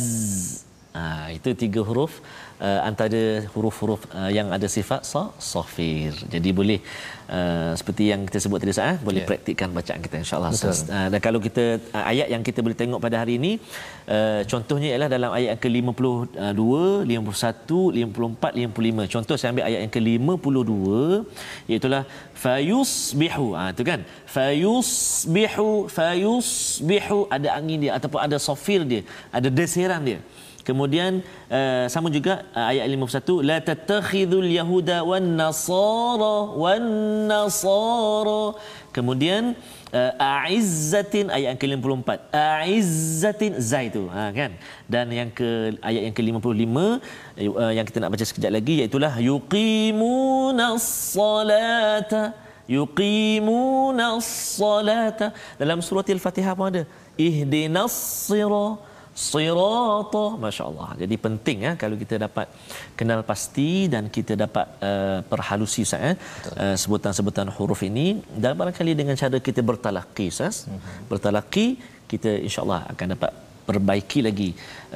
ha, 0.94 1.30
itu 1.34 1.54
tiga 1.54 1.82
huruf 1.82 2.22
uh, 2.66 2.80
antara 2.90 3.22
huruf-huruf 3.52 4.02
uh, 4.18 4.30
yang 4.38 4.48
ada 4.56 4.68
sifat 4.76 5.02
sa 5.12 5.22
safir. 5.52 6.12
Jadi 6.34 6.50
boleh 6.60 6.80
uh, 7.28 7.72
seperti 7.78 8.04
yang 8.12 8.20
kita 8.28 8.38
sebut 8.44 8.58
tadi 8.62 8.72
sah 8.78 8.96
boleh 9.06 9.22
yeah. 9.22 9.28
praktikkan 9.30 9.68
bacaan 9.78 10.00
kita 10.06 10.16
insyaallah 10.22 10.52
uh, 10.52 11.08
dan 11.12 11.20
kalau 11.26 11.40
kita 11.46 11.64
uh, 11.96 12.04
ayat 12.12 12.28
yang 12.34 12.42
kita 12.48 12.60
boleh 12.64 12.76
tengok 12.82 13.00
pada 13.04 13.16
hari 13.22 13.34
ini 13.40 13.52
uh, 14.16 14.40
contohnya 14.52 14.88
ialah 14.92 15.08
dalam 15.16 15.30
ayat 15.38 15.48
yang 15.56 15.62
ke-52 15.64 16.62
51 17.08 18.04
54 18.12 18.60
55 18.76 19.14
contoh 19.14 19.36
saya 19.38 19.50
ambil 19.54 19.66
ayat 19.70 19.80
yang 19.84 19.92
ke-52 19.96 20.72
iaitu 21.70 21.88
fayusbihu 22.44 23.46
ah 23.56 23.70
ha, 23.70 23.76
tu 23.78 23.82
kan? 23.90 24.00
Fayusbihu 24.34 25.68
fayusbihu 25.96 27.18
ada 27.36 27.48
angin 27.58 27.78
dia 27.84 27.92
ataupun 27.98 28.20
ada 28.26 28.36
safir 28.48 28.80
dia 28.92 29.02
ada 29.32 29.48
desiran 29.48 30.02
dia 30.08 30.20
Kemudian 30.64 31.20
uh, 31.52 31.84
sama 31.92 32.08
juga 32.08 32.40
uh, 32.56 32.72
ayat 32.72 32.88
51 32.88 33.44
la 33.44 33.60
tattakhidul 33.60 34.48
yahuda 34.48 35.04
wan 35.04 35.36
nasara 35.36 36.36
wan 36.56 36.84
nasara. 37.28 38.56
Kemudian 38.96 39.52
uh, 39.92 40.12
a'izzatin 40.16 41.28
ayat 41.28 41.52
yang 41.52 41.60
ke-54. 41.60 42.08
A'izzatin 42.32 43.52
zai 43.60 43.92
tu 43.92 44.08
ha 44.08 44.32
kan. 44.32 44.56
Dan 44.88 45.12
yang 45.12 45.28
ke 45.28 45.76
ayat 45.84 46.02
yang 46.08 46.14
ke-55 46.16 46.76
uh, 46.80 47.72
yang 47.76 47.84
kita 47.84 47.98
nak 48.00 48.16
baca 48.16 48.24
sekejap 48.24 48.52
lagi 48.56 48.74
iaitu 48.80 48.96
salata 50.80 52.32
yuqimunas 52.64 54.24
salata 54.56 55.36
dalam 55.60 55.84
surah 55.84 56.08
al-Fatihah 56.08 56.56
pun 56.56 56.72
ada 56.72 56.82
ihdinas 57.20 57.92
sirata 58.24 58.93
sirata 59.14 60.24
masya-Allah. 60.44 60.88
Jadi 61.02 61.14
penting 61.26 61.58
ya 61.66 61.72
kalau 61.82 61.96
kita 62.02 62.18
dapat 62.26 62.46
kenal 62.98 63.22
pasti 63.30 63.86
dan 63.94 64.10
kita 64.16 64.34
dapat 64.44 64.66
uh, 64.90 65.18
perhalusi 65.32 65.82
saya 65.92 66.10
eh, 66.12 66.18
uh, 66.62 66.76
sebutan-sebutan 66.82 67.48
huruf 67.56 67.80
ini 67.90 68.06
dan 68.42 68.58
barangkali 68.60 68.92
dengan 69.00 69.14
cara 69.22 69.38
kita 69.48 69.62
bertalaqi 69.70 70.26
sas 70.38 70.56
mm-hmm. 70.66 71.06
bertalaqi 71.10 71.66
kita 72.12 72.30
insya-Allah 72.46 72.80
akan 72.92 73.06
dapat 73.14 73.32
perbaiki 73.68 74.20
lagi 74.26 74.48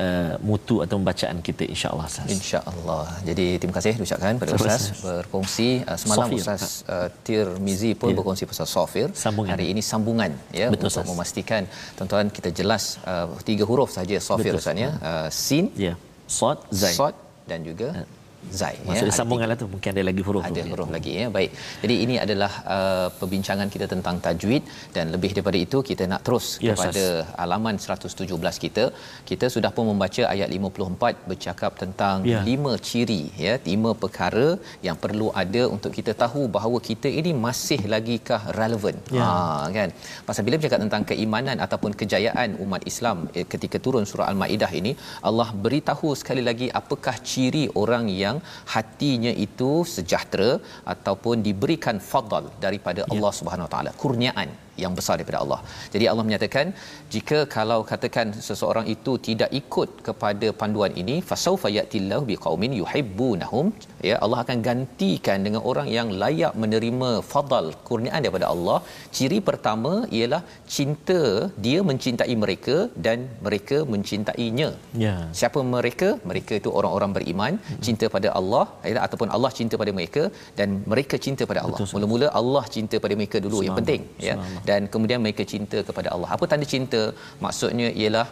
uh, 0.04 0.35
mutu 0.48 0.76
atau 0.85 0.96
bacaan 1.09 1.38
kita 1.46 1.64
insyaallah 1.74 2.07
Ustaz. 2.11 2.28
Insyaallah. 2.37 3.07
Jadi 3.28 3.46
terima 3.61 3.74
kasih 3.78 3.92
ucapkan 4.07 4.40
pada 4.42 4.52
Ustaz 4.59 4.83
berkongsi 5.04 5.68
uh, 5.90 5.98
semalam 6.02 6.28
Sofir. 6.28 6.42
Ustaz 6.42 6.62
uh, 6.94 7.09
Tirmizi 7.26 7.92
pun 8.00 8.12
ya. 8.12 8.16
berkongsi 8.18 8.44
pasal 8.50 8.68
Sofir. 8.74 9.09
Sambungan. 9.24 9.52
Hari 9.54 9.66
ini 9.72 9.83
sambungan 9.92 10.31
ya 10.61 10.68
Betul, 10.74 10.88
untuk 10.88 11.02
Ustaz. 11.02 11.11
memastikan 11.12 11.62
tuan-tuan 11.96 12.28
kita 12.37 12.52
jelas 12.61 12.85
uh, 13.09 13.26
tiga 13.48 13.64
huruf 13.70 13.90
saja 13.98 14.16
Sofir 14.28 14.52
Ustaz 14.61 14.85
ya. 14.85 14.90
Uh, 15.11 15.28
sin, 15.33 15.66
ya. 15.87 15.94
Sad, 16.38 16.59
Zai. 16.83 16.94
Sad 17.00 17.14
dan 17.50 17.61
juga 17.70 17.90
uh 17.96 18.17
zai 18.61 18.74
maksudnya 18.87 19.12
ya, 19.12 19.18
sambunganlah 19.20 19.57
tu 19.62 19.66
mungkin 19.72 19.90
ada 19.94 20.03
lagi 20.09 20.22
huruf 20.27 20.44
ada 20.48 20.62
huruf 20.72 20.90
lagi 20.96 21.12
ya. 21.20 21.27
Baik. 21.37 21.51
Jadi 21.83 21.94
ini 22.05 22.14
adalah 22.24 22.53
uh, 22.77 23.09
perbincangan 23.20 23.68
kita 23.74 23.87
tentang 23.92 24.16
tajwid 24.27 24.62
dan 24.96 25.05
lebih 25.14 25.31
daripada 25.37 25.59
itu 25.66 25.79
kita 25.90 26.05
nak 26.12 26.22
terus 26.27 26.46
yes, 26.66 26.70
kepada 26.70 27.05
yes. 27.05 27.35
halaman 27.40 27.77
117 27.87 28.64
kita. 28.64 28.85
Kita 29.31 29.46
sudah 29.55 29.70
pun 29.77 29.87
membaca 29.90 30.22
ayat 30.35 30.48
54 30.59 31.31
bercakap 31.31 31.72
tentang 31.83 32.16
yeah. 32.33 32.44
lima 32.48 32.72
ciri 32.88 33.22
ya 33.44 33.55
lima 33.70 33.92
perkara 34.03 34.48
yang 34.87 34.96
perlu 35.05 35.29
ada 35.42 35.62
untuk 35.74 35.92
kita 35.98 36.14
tahu 36.22 36.42
bahawa 36.57 36.81
kita 36.90 37.11
ini 37.20 37.33
masih 37.46 37.81
lagikah 37.94 38.40
relevan 38.61 38.96
yeah. 39.18 39.29
ha 39.29 39.68
kan? 39.79 39.90
Pasal 40.29 40.42
bila 40.48 40.57
bercakap 40.61 40.81
tentang 40.87 41.05
keimanan 41.11 41.59
ataupun 41.66 41.92
kejayaan 42.01 42.51
umat 42.64 42.83
Islam 42.92 43.18
eh, 43.38 43.46
ketika 43.53 43.77
turun 43.87 44.07
surah 44.11 44.29
al-maidah 44.33 44.72
ini 44.81 44.94
Allah 45.29 45.48
beritahu 45.66 46.09
sekali 46.22 46.44
lagi 46.48 46.66
apakah 46.81 47.16
ciri 47.31 47.64
orang 47.83 48.07
yang 48.22 48.27
hatinya 48.74 49.32
itu 49.46 49.70
sejahtera 49.94 50.50
ataupun 50.94 51.44
diberikan 51.48 51.98
fadal 52.10 52.46
daripada 52.64 53.02
ya. 53.04 53.10
Allah 53.12 53.32
Subhanahu 53.40 53.66
Wa 53.68 53.72
Taala 53.74 53.92
kurniaan 54.02 54.50
yang 54.84 54.92
besar 54.98 55.14
daripada 55.18 55.40
Allah. 55.44 55.60
Jadi 55.94 56.04
Allah 56.10 56.24
menyatakan 56.28 56.66
jika 57.14 57.38
kalau 57.56 57.80
katakan 57.90 58.26
seseorang 58.48 58.86
itu 58.94 59.12
tidak 59.28 59.50
ikut 59.60 59.90
kepada 60.08 60.48
panduan 60.60 60.92
ini 61.02 61.16
fasaufa 61.30 61.70
yatillahu 61.78 62.24
biqaumin 62.30 62.72
yuhibbunahum 62.80 63.66
ya 64.08 64.16
Allah 64.24 64.38
akan 64.44 64.58
gantikan 64.68 65.38
dengan 65.46 65.62
orang 65.70 65.88
yang 65.96 66.08
layak 66.22 66.52
menerima 66.62 67.10
fadal 67.32 67.68
kurniaan 67.88 68.22
daripada 68.24 68.48
Allah. 68.54 68.78
Ciri 69.16 69.38
pertama 69.48 69.92
ialah 70.18 70.42
cinta 70.76 71.20
dia 71.66 71.78
mencintai 71.90 72.34
mereka 72.44 72.76
dan 73.06 73.18
mereka 73.46 73.78
mencintainya. 73.92 74.70
Ya. 75.04 75.16
Siapa 75.40 75.60
mereka? 75.76 76.08
Mereka 76.30 76.52
itu 76.60 76.70
orang-orang 76.78 77.10
beriman, 77.16 77.52
cinta 77.86 78.06
pada 78.16 78.28
Allah 78.40 78.64
ya, 78.90 79.00
ataupun 79.06 79.28
Allah 79.36 79.50
cinta 79.58 79.74
pada 79.82 79.92
mereka 79.98 80.22
dan 80.58 80.68
mereka 80.92 81.16
cinta 81.26 81.42
pada 81.50 81.60
Allah. 81.64 81.78
Betul, 81.80 81.94
Mula-mula 81.94 82.28
Allah 82.40 82.64
cinta 82.74 82.96
pada 83.04 83.14
mereka 83.20 83.38
dulu 83.46 83.58
yang 83.66 83.78
penting 83.80 84.02
ya. 84.28 84.34
Dan 84.68 84.90
kemudian 84.92 85.20
mereka 85.24 85.44
cinta 85.52 85.78
kepada 85.88 86.09
Allah. 86.14 86.28
Apa 86.37 86.44
tanda 86.50 86.68
cinta? 86.74 87.02
Maksudnya 87.44 87.88
ialah 88.02 88.26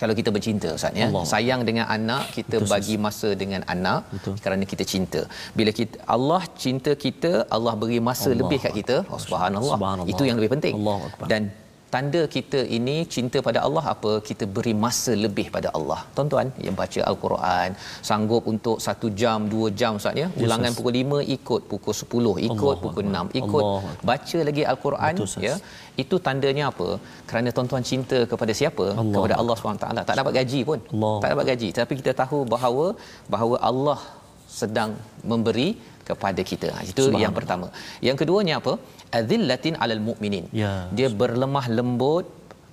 kalau 0.00 0.14
kita 0.18 0.30
bercinta 0.36 0.68
Ustaz 0.78 0.98
ya 1.00 1.06
Allah. 1.10 1.24
sayang 1.32 1.60
dengan 1.68 1.86
anak 1.96 2.24
kita 2.36 2.56
Betul, 2.62 2.70
bagi 2.72 2.96
masa 3.06 3.28
dengan 3.42 3.62
anak 3.74 4.00
Betul. 4.14 4.34
kerana 4.44 4.64
kita 4.72 4.84
cinta 4.92 5.20
bila 5.58 5.70
kita 5.78 5.96
Allah 6.16 6.42
cinta 6.64 6.92
kita 7.04 7.32
Allah 7.56 7.74
beri 7.82 7.98
masa 8.10 8.28
Allah 8.30 8.40
lebih 8.42 8.58
kat 8.64 8.72
kita 8.80 8.96
oh, 9.12 9.20
subhanallah. 9.24 9.76
Subhanallah. 9.78 10.12
itu 10.14 10.22
yang 10.28 10.38
lebih 10.40 10.52
penting 10.54 10.74
Akbar. 11.08 11.26
dan 11.32 11.42
tanda 11.94 12.22
kita 12.34 12.60
ini 12.76 12.94
cinta 13.14 13.38
pada 13.46 13.60
Allah 13.66 13.84
apa? 13.94 14.12
Kita 14.28 14.44
beri 14.56 14.74
masa 14.84 15.12
lebih 15.24 15.46
pada 15.54 15.68
Allah. 15.78 16.00
Tuan-tuan 16.16 16.48
yang 16.66 16.76
baca 16.80 17.00
al-Quran 17.10 17.68
sanggup 18.08 18.44
untuk 18.52 18.76
satu 18.86 19.08
jam 19.20 19.48
dua 19.54 19.68
jam 19.80 20.00
Ustaz 20.00 20.20
ya? 20.22 20.28
Ulangan 20.44 20.72
pukul 20.78 20.94
5 21.02 21.36
ikut 21.36 21.62
pukul 21.72 21.94
10 22.00 22.46
ikut 22.48 22.72
Allahu 22.72 22.84
pukul 22.84 23.04
Akbar. 23.08 23.24
6 23.34 23.40
ikut 23.40 23.62
Allahu 23.64 23.88
Akbar. 23.92 24.06
baca 24.10 24.38
lagi 24.48 24.62
al-Quran 24.72 25.14
Betul, 25.20 25.46
ya? 25.48 25.54
Itu 26.02 26.16
tandanya 26.26 26.64
apa? 26.72 26.88
Kerana 27.30 27.48
tuan-tuan 27.56 27.84
cinta 27.90 28.18
kepada 28.32 28.52
siapa? 28.60 28.86
Allah. 29.00 29.14
kepada 29.16 29.34
Allah 29.40 29.56
SWT 29.58 29.86
tak 30.08 30.16
dapat 30.20 30.34
gaji 30.40 30.60
pun. 30.70 30.80
Allah. 30.94 31.14
tak 31.22 31.30
dapat 31.34 31.46
gaji. 31.52 31.68
Tapi 31.80 31.94
kita 32.00 32.12
tahu 32.22 32.40
bahawa 32.54 32.86
bahawa 33.34 33.56
Allah 33.70 33.98
sedang 34.60 34.90
memberi 35.30 35.68
kepada 36.08 36.40
kita. 36.50 36.68
Ha, 36.74 36.80
itu 36.90 37.04
yang 37.22 37.34
pertama. 37.38 37.66
Yang 38.08 38.16
keduanya 38.20 38.54
apa 38.60 38.72
azillatin 39.20 39.74
alal 39.84 40.02
mu'minin. 40.08 40.44
Ya. 40.62 40.72
dia 40.96 41.08
berlemah 41.20 41.66
lembut 41.78 42.26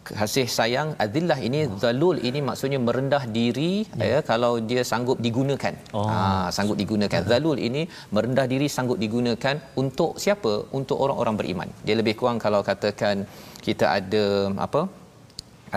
kasih 0.10 0.48
sayang. 0.58 0.89
Azillah 1.04 1.38
ini 1.48 1.60
zalul 1.84 2.17
ini 2.30 2.39
maksudnya 2.50 2.80
merendah 2.88 3.24
diri 3.38 3.71
ya. 4.10 4.19
kalau 4.30 4.52
dia 4.69 4.82
sanggup 4.91 5.17
digunakan. 5.28 5.74
Oh. 5.98 6.06
ha 6.10 6.19
sanggup 6.58 6.78
digunakan. 6.84 7.21
Zalul 7.32 7.58
ini 7.67 7.82
merendah 8.15 8.45
diri 8.54 8.67
sanggup 8.76 9.00
digunakan 9.06 9.56
untuk 9.84 10.12
siapa? 10.26 10.54
Untuk 10.80 11.00
orang-orang 11.06 11.38
beriman. 11.41 11.69
Dia 11.88 11.98
lebih 12.02 12.15
kurang 12.19 12.38
kalau 12.45 12.62
katakan 12.69 13.26
kita 13.67 13.88
ada 13.98 14.26
apa 14.67 14.84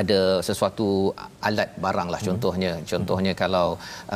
ada 0.00 0.20
sesuatu 0.48 0.88
alat 1.48 1.70
barang 1.84 2.08
lah 2.14 2.20
contohnya. 2.28 2.72
Contohnya 2.92 3.32
kalau 3.42 3.68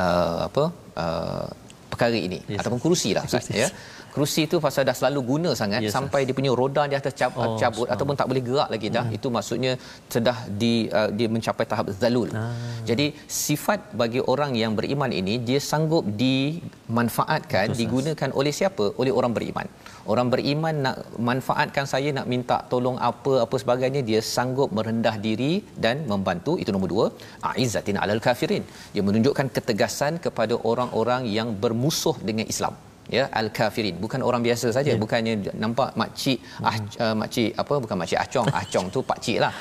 uh, 0.03 0.39
apa 0.47 0.63
uh, 1.05 1.47
perkara 1.93 2.17
ini 2.27 2.39
Yes. 2.51 2.59
ataupun 2.61 2.79
kerusi 2.83 3.09
lah 3.17 3.23
Ustaz 3.29 3.47
ya 3.61 3.67
kerusi 4.13 4.41
tu 4.51 4.57
pasal 4.65 4.83
dah 4.89 4.95
selalu 4.99 5.19
guna 5.31 5.49
sangat 5.61 5.81
Yes, 5.85 5.93
sampai 5.95 6.19
dia 6.27 6.35
punya 6.39 6.51
roda 6.59 6.83
di 6.91 6.95
atas 6.99 7.13
cab- 7.19 7.33
Oh, 7.33 7.41
cabut 7.41 7.57
subhanallah. 7.57 7.93
ataupun 7.93 8.15
tak 8.19 8.27
boleh 8.29 8.43
gerak 8.47 8.69
lagi 8.73 8.87
dah. 8.97 9.05
Itu 9.17 9.27
maksudnya 9.37 9.71
sudah 10.15 10.37
di 10.61 10.73
uh, 10.99 11.09
dia 11.17 11.27
mencapai 11.35 11.65
tahap 11.71 11.87
zalul. 12.01 12.29
Ah. 12.41 12.53
jadi 12.89 13.05
sifat 13.45 13.79
bagi 14.01 14.21
orang 14.33 14.53
yang 14.61 14.73
beriman 14.79 15.11
ini 15.21 15.35
dia 15.47 15.59
sanggup 15.71 16.03
dimanfaatkan 16.23 17.65
Betul, 17.65 17.73
Ustaz. 17.73 17.81
digunakan 17.81 18.29
oleh 18.39 18.53
siapa? 18.59 18.85
Oleh 19.01 19.13
orang 19.19 19.33
beriman. 19.37 19.67
Orang 20.13 20.27
beriman 20.33 20.75
nak 20.85 20.97
manfaatkan 21.29 21.85
saya 21.93 22.09
nak 22.17 22.27
minta 22.33 22.57
tolong 22.71 22.97
apa 23.09 23.33
apa 23.45 23.55
sebagainya 23.63 24.01
dia 24.09 24.19
sanggup 24.35 24.69
merendah 24.77 25.15
diri 25.27 25.53
dan 25.85 26.05
membantu. 26.13 26.53
Itu 26.61 26.69
nombor 26.75 26.89
dua. 26.95 27.05
Aizatin 27.53 27.99
alal 28.03 28.23
kafirin. 28.27 28.63
Dia 28.93 29.03
menunjukkan 29.09 29.47
ketegasan 29.57 30.15
kepada 30.25 30.55
orang-orang 30.71 31.23
yang 31.37 31.51
bermusuh 31.65 32.17
dengan 32.29 32.47
Islam 32.55 32.75
ya 33.17 33.23
al 33.39 33.47
kafirin 33.57 33.95
bukan 34.03 34.21
orang 34.29 34.41
biasa 34.47 34.67
saja 34.77 34.91
yeah. 34.93 35.01
bukannya 35.03 35.33
nampak 35.63 35.89
makcik 36.01 36.37
ah 36.69 36.75
uh, 37.05 37.15
makcik 37.21 37.49
apa 37.63 37.73
bukan 37.83 37.97
makcik 38.01 38.19
acong 38.25 38.47
acong 38.61 38.87
tu 38.95 38.99
pak 39.09 39.19
cik 39.25 39.37
lah 39.43 39.51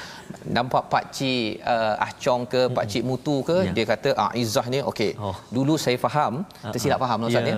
nampak 0.56 0.82
pak 0.92 1.04
cik 1.16 1.48
uh, 1.74 1.94
acong 2.08 2.42
ke 2.52 2.60
pak 2.76 2.84
cik 2.92 3.02
mutu 3.10 3.36
ke 3.48 3.56
Ya. 3.68 3.72
dia 3.76 3.84
kata 3.92 4.10
aizah 4.26 4.66
ni 4.74 4.78
okey 4.90 5.10
Oh. 5.28 5.36
dulu 5.56 5.74
saya 5.84 5.98
faham 6.06 6.34
tersilap 6.74 6.98
faham 7.04 7.28
ustaz 7.28 7.44
Ya. 7.50 7.54
ya 7.54 7.56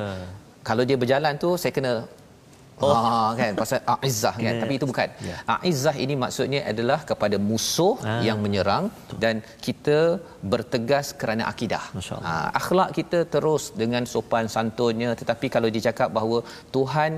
kalau 0.69 0.83
dia 0.89 0.97
berjalan 1.03 1.35
tu 1.45 1.51
saya 1.63 1.73
kena 1.77 1.93
Oh. 2.83 2.91
Ha 2.91 3.39
kan 3.39 3.53
pasal 3.61 3.79
aizzah 4.05 4.35
kan 4.35 4.43
Kena- 4.45 4.61
tapi 4.63 4.75
itu 4.79 4.87
bukan. 4.91 5.09
Ya. 5.29 5.37
Aizzah 5.57 5.95
ini 6.05 6.15
maksudnya 6.23 6.61
adalah 6.73 6.99
kepada 7.11 7.37
musuh 7.51 7.95
Ah. 8.03 8.19
yang 8.29 8.39
menyerang 8.45 8.85
dan 9.23 9.35
kita 9.67 9.99
bertegas 10.53 11.15
kerana 11.21 11.47
akidah. 11.53 11.85
Ha 12.27 12.35
akhlak 12.61 12.91
kita 12.99 13.21
terus 13.35 13.65
dengan 13.83 14.05
sopan 14.15 14.47
santunnya 14.57 15.11
tetapi 15.21 15.47
kalau 15.57 15.71
dicakap 15.77 16.11
bahawa 16.19 16.41
Tuhan 16.77 17.13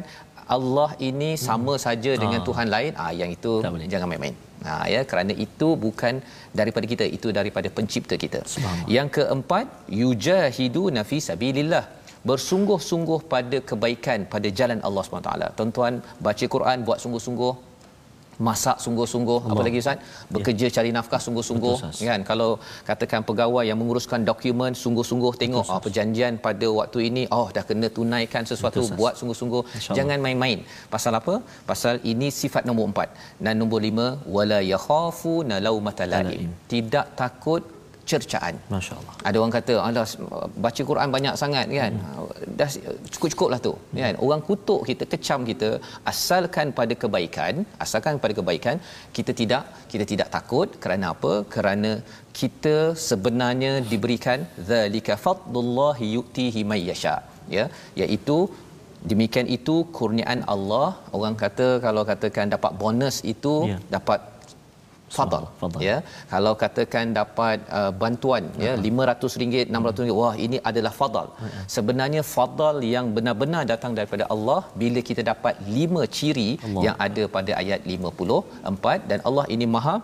Allah 0.57 0.91
ini 1.09 1.31
sama 1.49 1.75
saja 1.87 2.13
dengan 2.25 2.41
Ah. 2.43 2.47
Tuhan 2.49 2.69
lain 2.75 2.93
ah 3.05 3.13
yang 3.21 3.31
itu 3.37 3.53
jangan 3.95 4.09
main-main. 4.13 4.37
Ha 4.67 4.75
ya 4.95 5.01
kerana 5.11 5.33
itu 5.47 5.69
bukan 5.87 6.15
daripada 6.61 6.87
kita 6.93 7.05
itu 7.17 7.29
daripada 7.39 7.69
pencipta 7.77 8.15
kita. 8.25 8.41
Yang 8.97 9.09
keempat 9.17 9.67
yujahiduna 10.03 11.03
fi 11.11 11.19
sabilillah 11.29 11.85
bersungguh-sungguh 12.29 13.21
pada 13.33 13.59
kebaikan 13.71 14.21
pada 14.35 14.49
jalan 14.59 14.79
Allah 14.87 15.03
SWT. 15.07 15.31
Tuan-tuan 15.59 15.95
baca 16.27 16.45
Quran 16.57 16.79
buat 16.89 17.01
sungguh-sungguh. 17.05 17.55
Masak 18.47 18.77
sungguh-sungguh. 18.85 19.39
Apa 19.51 19.61
lagi 19.67 19.79
Ustaz? 19.83 19.99
Bekerja 20.35 20.67
cari 20.77 20.91
nafkah 20.97 21.21
sungguh-sungguh. 21.27 21.77
Betul, 21.83 22.09
kan? 22.09 22.21
Kalau 22.31 22.49
katakan 22.89 23.21
pegawai 23.29 23.65
yang 23.69 23.79
menguruskan 23.81 24.29
dokumen 24.31 24.73
sungguh-sungguh 24.83 25.33
tengok 25.43 25.65
ah, 25.75 25.81
perjanjian 25.85 26.37
pada 26.47 26.69
waktu 26.79 26.99
ini 27.09 27.23
oh 27.37 27.47
dah 27.57 27.65
kena 27.69 27.89
tunaikan 27.99 28.45
sesuatu 28.51 28.81
Betul, 28.85 28.99
buat 29.01 29.15
sungguh-sungguh. 29.21 29.63
Jangan 29.99 30.21
main-main. 30.27 30.59
Pasal 30.95 31.17
apa? 31.21 31.37
Pasal 31.71 31.95
ini 32.13 32.29
sifat 32.41 32.69
nombor 32.69 32.87
empat. 32.93 33.09
Dan 33.45 33.57
nombor 33.63 33.81
lima 33.89 34.07
wala 34.37 34.61
yakhafu 34.73 35.35
laumata 35.67 36.05
laim 36.13 36.29
Laim. 36.29 36.53
tidak 36.75 37.09
takut 37.23 37.65
cercaan. 38.11 38.55
Masya-Allah. 38.75 39.15
ada 39.29 39.37
orang 39.41 39.55
kata 39.59 39.75
alah 39.87 40.05
baca 40.65 40.83
Quran 40.91 41.09
banyak 41.17 41.35
sangat 41.43 41.67
kan? 41.81 41.93
Hmm. 42.03 42.27
dah 42.59 42.69
cukup-cukup 43.15 43.49
lah 43.53 43.61
tu 43.67 43.73
kan? 44.03 44.15
Orang 44.27 44.43
kutuk 44.49 44.81
kita 44.91 45.05
kecam 45.13 45.41
kita 45.51 45.71
asalkan 46.13 46.67
pada 46.79 46.95
kebaikan 47.03 47.55
asalkan 47.85 48.21
pada 48.25 48.35
kebaikan 48.41 48.77
kita 49.17 49.35
tidak 49.41 49.63
kita 49.95 50.05
tidak 50.13 50.29
takut. 50.37 50.69
Kerana 50.85 51.07
apa? 51.15 51.33
Kerana 51.55 51.93
kita 52.41 52.77
sebenarnya 53.09 53.73
diberikan 53.91 54.39
zalika 54.71 55.17
fadlullahi 55.25 56.07
yu'tihi 56.17 56.63
may 56.71 56.83
yasha. 56.91 57.17
Ya 57.57 57.67
iaitu 58.03 58.39
demikian 59.11 59.49
itu 59.57 59.75
kurniaan 59.97 60.41
Allah. 60.55 60.89
Orang 61.17 61.35
kata 61.43 61.69
kalau 61.85 62.03
katakan 62.13 62.47
dapat 62.57 62.73
bonus 62.83 63.17
itu 63.35 63.55
Ya. 63.73 63.79
dapat 63.97 64.21
fadal. 65.17 65.45
Fadal. 65.61 65.81
ya. 65.89 65.97
Kalau 66.33 66.53
katakan 66.63 67.15
dapat 67.19 67.59
uh, 67.79 67.93
bantuan 68.03 68.45
ya 68.65 68.73
RM500 68.87 69.33
RM600 69.43 70.11
wah 70.21 70.35
ini 70.47 70.59
adalah 70.71 70.93
fadal. 71.01 71.29
Sebenarnya 71.77 72.23
fadal 72.35 72.77
yang 72.95 73.09
benar-benar 73.17 73.63
datang 73.73 73.95
daripada 73.99 74.27
Allah 74.35 74.61
bila 74.83 75.03
kita 75.11 75.25
dapat 75.33 75.57
lima 75.79 76.03
ciri 76.19 76.51
Allah. 76.67 76.85
yang 76.89 76.97
ada 77.07 77.25
pada 77.39 77.55
ayat 77.63 77.81
54 77.97 79.11
dan 79.13 79.19
Allah 79.31 79.47
ini 79.57 79.69
maha 79.77 79.97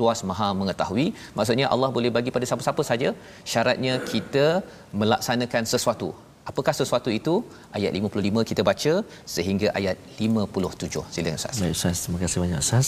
luas 0.00 0.20
maha 0.30 0.48
mengetahui. 0.60 1.06
Maksudnya 1.38 1.66
Allah 1.74 1.90
boleh 1.96 2.10
bagi 2.16 2.30
pada 2.36 2.46
siapa-siapa 2.48 2.82
saja. 2.90 3.10
Syaratnya 3.52 3.94
kita 4.12 4.46
melaksanakan 5.02 5.64
sesuatu 5.74 6.08
apakah 6.50 6.74
sesuatu 6.80 7.10
itu 7.18 7.34
ayat 7.76 7.90
55 7.98 8.50
kita 8.50 8.62
baca 8.70 8.92
sehingga 9.34 9.68
ayat 9.78 9.96
57 10.20 11.14
silakan 11.14 11.38
ustaz 11.40 11.56
Baik 11.64 11.74
Ustaz, 11.76 11.98
terima 12.04 12.18
kasih 12.22 12.38
banyak 12.44 12.58
Ustaz. 12.64 12.86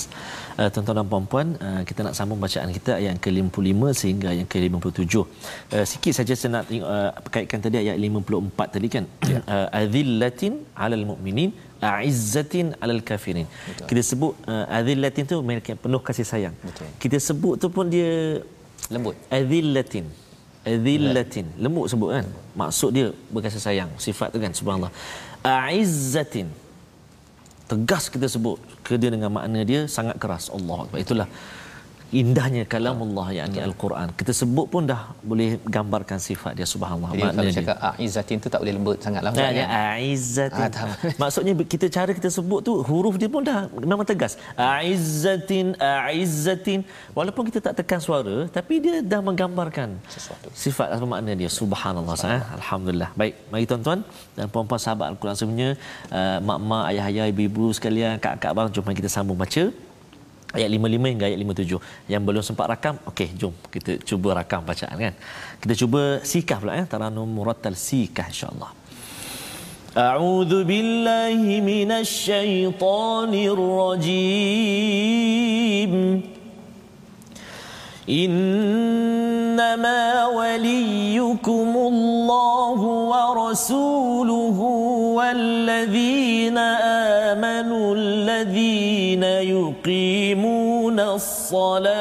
Uh, 0.61 0.69
tuan-tuan 0.73 0.97
dan 0.99 1.07
puan-puan, 1.13 1.47
uh, 1.67 1.83
kita 1.89 2.01
nak 2.07 2.15
sambung 2.19 2.41
bacaan 2.45 2.71
kita 2.77 2.91
ayat 2.99 3.09
yang 3.13 3.23
ke-55 3.25 3.81
sehingga 4.01 4.27
ayat 4.31 4.41
yang 4.43 4.51
ke-57. 4.55 5.15
Uh, 5.17 5.85
sikit 5.93 6.13
saja 6.19 6.33
saya 6.41 6.51
nak 6.57 6.65
tengok, 6.71 6.91
uh, 6.97 7.11
kaitkan 7.35 7.61
tadi 7.67 7.77
ayat 7.85 7.97
54 8.09 8.75
tadi 8.75 8.89
kan. 8.95 9.05
Ya. 9.33 9.41
Uh, 9.55 9.67
Azillatin 9.81 10.55
'alal 10.85 11.05
mu'minin, 11.11 11.51
a'izzatin 11.91 12.67
'alal 12.81 13.03
kafirin. 13.09 13.49
Betul. 13.49 13.87
Kita 13.89 14.03
sebut 14.11 14.33
uh, 14.53 14.77
azillatin 14.79 15.25
tu 15.33 15.41
penuh 15.85 16.03
kasih 16.09 16.27
sayang. 16.33 16.55
Betul. 16.69 16.89
Kita 17.05 17.19
sebut 17.29 17.55
tu 17.63 17.71
pun 17.79 17.89
dia 17.97 18.13
lembut 18.95 19.17
azillatin 19.39 20.07
azillatin 20.67 21.47
lembut 21.63 21.87
sebut 21.93 22.11
kan? 22.19 22.27
Maksud 22.59 22.91
dia 22.97 23.07
berkasih 23.31 23.63
sayang. 23.63 23.91
Sifat 24.03 24.35
tu 24.35 24.39
kan? 24.43 24.51
Subhanallah. 24.51 24.93
A'izzatin. 25.47 26.51
Tegas 27.71 28.11
kita 28.11 28.27
sebut 28.27 28.59
ke 28.87 28.99
dia 28.99 29.11
dengan 29.15 29.31
makna 29.31 29.63
dia 29.63 29.87
sangat 29.87 30.19
keras. 30.23 30.51
Allah 30.57 30.87
itulah 30.99 31.29
indahnya 32.21 32.63
kalam 32.73 32.99
Allah 33.07 33.27
yakni 33.39 33.59
al-Quran. 33.69 34.09
Kita 34.21 34.33
sebut 34.41 34.67
pun 34.73 34.83
dah 34.91 35.01
boleh 35.31 35.49
gambarkan 35.77 36.19
sifat 36.29 36.53
dia 36.59 36.67
subhanallah. 36.73 37.11
Jadi 37.13 37.23
kalau 37.39 37.53
cakap 37.59 37.77
aizatin 38.01 38.37
tu 38.45 38.49
tak 38.53 38.61
boleh 38.63 38.75
lembut 38.79 38.99
sangatlah 39.05 39.31
Nah, 39.37 39.51
ya, 39.61 39.67
Aizzatin. 39.97 40.71
Ah. 40.73 40.93
Maksudnya 41.23 41.53
kita 41.73 41.87
cara 41.97 42.11
kita 42.19 42.29
sebut 42.39 42.61
tu 42.69 42.73
huruf 42.89 43.15
dia 43.21 43.29
pun 43.35 43.43
dah 43.49 43.59
memang 43.93 44.07
tegas. 44.11 44.33
Aizzatin, 44.57 45.77
Aizzatin. 46.09 46.81
Walaupun 47.19 47.43
kita 47.49 47.61
tak 47.67 47.75
tekan 47.81 48.01
suara 48.07 48.37
tapi 48.57 48.81
dia 48.85 48.97
dah 49.13 49.21
menggambarkan 49.29 49.89
Sesuatu. 50.15 50.49
Sifat 50.65 50.89
atau 50.97 51.07
makna 51.13 51.33
dia. 51.41 51.51
Subhanallah. 51.61 52.17
Subhanallah. 52.17 52.53
Eh? 52.53 52.57
Alhamdulillah. 52.59 53.11
Baik, 53.21 53.35
mari 53.53 53.65
tuan-tuan 53.71 54.01
dan 54.37 54.47
puan-puan 54.53 54.81
sahabat 54.81 55.07
Al-Quran 55.13 55.37
semuanya, 55.39 55.71
uh, 56.19 56.39
mak-mak, 56.49 56.85
ayah-ayah, 56.93 57.27
ibu-ibu 57.33 57.65
sekalian, 57.77 58.15
kak-kak 58.25 58.53
bang, 58.57 58.69
jom 58.73 58.89
kita 59.01 59.11
sambung 59.13 59.39
baca 59.43 59.63
ayat 60.58 60.68
55 60.68 61.12
hingga 61.14 61.26
ayat 61.30 61.40
57 61.40 62.12
yang 62.12 62.22
belum 62.28 62.44
sempat 62.50 62.66
rakam 62.74 62.96
okey 63.10 63.30
jom 63.40 63.54
kita 63.74 63.92
cuba 64.10 64.30
rakam 64.40 64.62
bacaan 64.70 64.98
kan 65.06 65.14
kita 65.64 65.74
cuba 65.82 66.02
sikah 66.32 66.58
pula 66.62 66.74
ya 66.80 66.86
taranum 66.94 67.30
murattal 67.40 67.76
sikah 67.88 68.28
insyaallah 68.34 68.72
أعوذ 69.92 70.64
بالله 70.64 71.44
من 71.60 71.92
الشيطان 71.92 73.32
الرجيم 74.72 75.94
إنما 78.09 79.97
وليكم 80.27 81.77
الله 81.77 82.81
ورسوله 83.13 84.61
والذين 85.17 86.59
آمنوا 87.29 87.95
الذين 87.97 89.23
يقيمون 89.23 91.01
الصلاة 91.01 91.97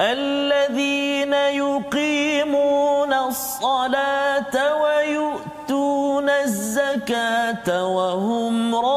الذين 0.00 1.32
يقيمون 1.32 3.12
الصلاة 3.12 4.82
ويؤتون 4.82 6.30
الزكاة 6.30 7.86
وهم 7.86 8.74
راكعون 8.74 8.95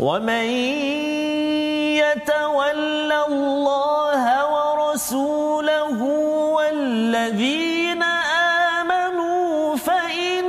ومن 0.00 0.46
يتول 1.98 3.12
الله 3.12 4.22
ورسوله 4.54 6.02
والذين 6.56 8.02
آمنوا 8.78 9.76
فإن 9.76 10.44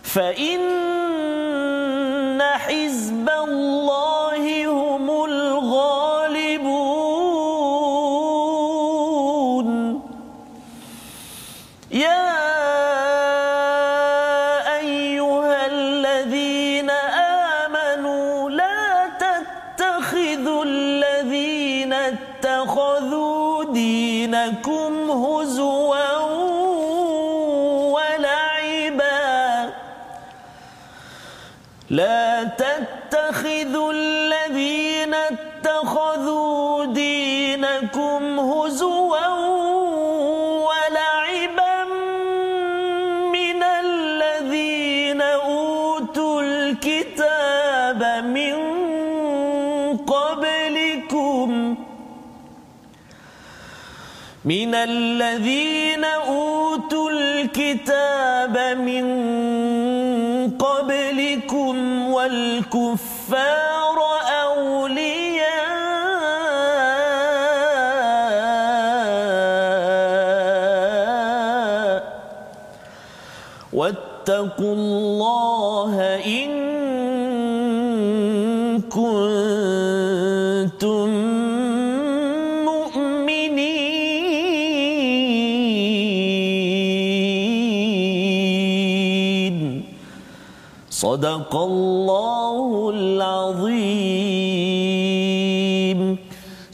فإن 0.02 0.49
صدق 91.03 91.53
الله 91.69 92.65
العظيم 92.95 94.55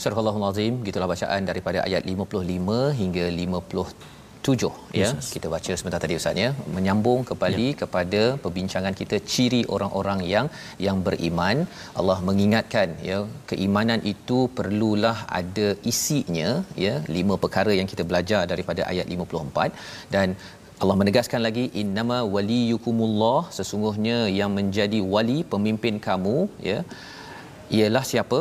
Surah 0.01 0.17
Allahul 0.21 0.45
Azim 0.49 0.73
gitulah 0.85 1.07
bacaan 1.11 1.41
daripada 1.49 1.79
ayat 1.87 2.03
55 2.11 2.99
hingga 2.99 3.25
57 3.41 4.69
ya 4.99 5.09
kita 5.33 5.47
baca 5.53 5.71
sebentar 5.79 5.99
tadi 6.03 6.15
ustaz 6.19 6.41
ya 6.43 6.49
menyambung 6.75 7.21
kembali 7.29 7.67
ya. 7.71 7.77
kepada 7.81 8.21
perbincangan 8.43 8.93
kita 9.01 9.17
ciri 9.33 9.61
orang-orang 9.75 10.19
yang 10.33 10.47
yang 10.85 10.97
beriman 11.07 11.57
Allah 12.01 12.17
mengingatkan 12.29 12.89
ya 13.09 13.19
keimanan 13.51 14.01
itu 14.13 14.39
perlulah 14.59 15.17
ada 15.41 15.67
isinya 15.91 16.49
ya 16.85 16.95
lima 17.17 17.37
perkara 17.43 17.73
yang 17.79 17.89
kita 17.93 18.05
belajar 18.11 18.41
daripada 18.53 18.81
ayat 18.93 19.05
54 19.17 20.15
dan 20.15 20.27
Allah 20.82 20.96
menegaskan 21.00 21.40
lagi 21.46 21.64
innama 21.82 22.18
waliyukumullah 22.34 23.40
sesungguhnya 23.58 24.16
yang 24.38 24.50
menjadi 24.58 24.98
wali 25.14 25.38
pemimpin 25.52 25.96
kamu 26.06 26.36
ya 26.70 26.78
ialah 27.76 28.04
siapa 28.10 28.40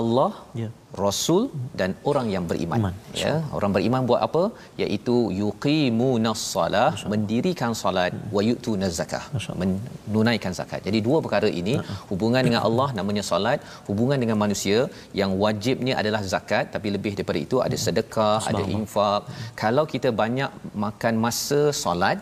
Allah 0.00 0.32
Ya. 0.62 0.68
Rasul 1.02 1.42
dan 1.78 1.90
orang 2.10 2.26
yang 2.34 2.44
beriman. 2.50 2.78
Iman. 2.80 2.94
ya 3.22 3.32
orang 3.56 3.72
beriman 3.76 4.02
buat 4.08 4.20
apa? 4.26 4.42
Iaitu 4.82 5.16
yuqimunas 5.40 6.42
salah 6.52 6.90
mendirikan 7.12 7.72
solat 7.80 8.12
wa 8.36 8.42
yu'tunaz 8.48 8.96
zakah 9.00 9.24
menunaikan 9.60 10.52
zakat. 10.58 10.80
Jadi 10.88 10.98
dua 11.06 11.18
perkara 11.24 11.48
ini 11.60 11.74
hubungan 12.10 12.42
dengan 12.48 12.62
Allah 12.68 12.88
namanya 12.98 13.24
solat 13.30 13.60
hubungan 13.88 14.18
dengan 14.24 14.38
manusia 14.44 14.78
yang 15.20 15.32
wajibnya 15.44 15.96
adalah 16.02 16.22
zakat 16.34 16.66
tapi 16.76 16.88
lebih 16.96 17.12
daripada 17.18 17.40
itu 17.46 17.58
ada 17.66 17.78
sedekah 17.86 18.40
ada 18.52 18.64
infak. 18.78 19.22
Kalau 19.62 19.84
kita 19.94 20.10
banyak 20.22 20.50
makan 20.86 21.16
masa 21.26 21.60
solat 21.82 22.18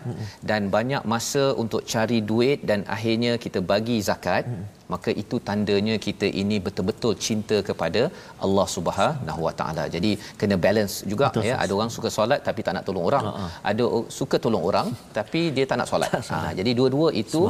dan 0.50 0.62
banyak 0.76 1.04
masa 1.14 1.44
untuk 1.64 1.82
cari 1.92 2.18
duit 2.32 2.58
dan 2.70 2.82
akhirnya 2.96 3.34
kita 3.46 3.62
bagi 3.72 3.98
zakat 4.10 4.44
maka 4.92 5.10
itu 5.22 5.36
tandanya 5.48 5.94
kita 6.06 6.26
ini 6.42 6.56
betul-betul 6.66 7.12
cinta 7.26 7.56
kepada 7.68 8.02
Allah 8.44 8.55
Subhanahu 8.64 9.40
Wa 9.46 9.52
Taala. 9.60 9.84
Jadi 9.94 10.10
kena 10.40 10.56
balance 10.66 10.94
juga 11.12 11.28
Betul, 11.28 11.44
ya. 11.50 11.54
Ada 11.64 11.72
orang 11.78 11.90
suka 11.96 12.08
solat 12.16 12.40
tapi 12.48 12.60
tak 12.66 12.72
nak 12.76 12.84
tolong 12.88 13.04
orang. 13.10 13.24
Ha-ha. 13.28 13.46
Ada 13.70 13.84
suka 14.18 14.36
tolong 14.44 14.64
orang 14.70 14.88
tapi 15.18 15.40
dia 15.56 15.64
tak 15.70 15.76
nak 15.80 15.88
solat. 15.92 16.12
ha, 16.32 16.38
jadi 16.58 16.70
dua-dua 16.78 17.08
itu 17.22 17.40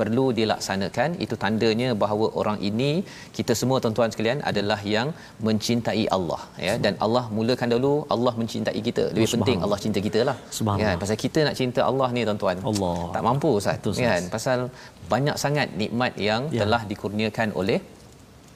perlu 0.00 0.26
dilaksanakan. 0.38 1.08
Itu 1.24 1.34
tandanya 1.44 1.88
bahawa 2.02 2.26
orang 2.40 2.58
ini 2.70 2.90
kita 3.38 3.52
semua 3.60 3.78
tuan-tuan 3.84 4.10
sekalian 4.14 4.40
adalah 4.50 4.80
yang 4.96 5.08
mencintai 5.46 6.04
Allah 6.16 6.40
ya 6.66 6.74
dan 6.84 6.94
Allah 7.06 7.24
mulakan 7.38 7.68
dulu 7.76 7.92
Allah 8.14 8.34
mencintai 8.40 8.80
kita. 8.88 9.04
Lebih 9.14 9.30
penting 9.36 9.58
Allah 9.66 9.78
cinta 9.84 10.00
kita 10.08 10.20
lah. 10.28 10.36
Kan? 10.82 10.96
Pasal 11.02 11.16
kita 11.24 11.38
nak 11.46 11.54
cinta 11.60 11.80
Allah 11.90 12.08
ni 12.16 12.22
tuan-tuan. 12.28 12.56
Allah. 12.70 12.98
Tak 13.14 13.22
mampu 13.28 13.50
Ustaz. 13.60 13.76
Betul, 13.78 13.92
Ustaz. 13.94 14.08
Kan? 14.10 14.22
Pasal 14.36 14.58
banyak 15.12 15.36
sangat 15.44 15.68
nikmat 15.82 16.12
yang 16.28 16.42
Ya. 16.56 16.62
telah 16.62 16.82
dikurniakan 16.90 17.48
oleh 17.60 17.78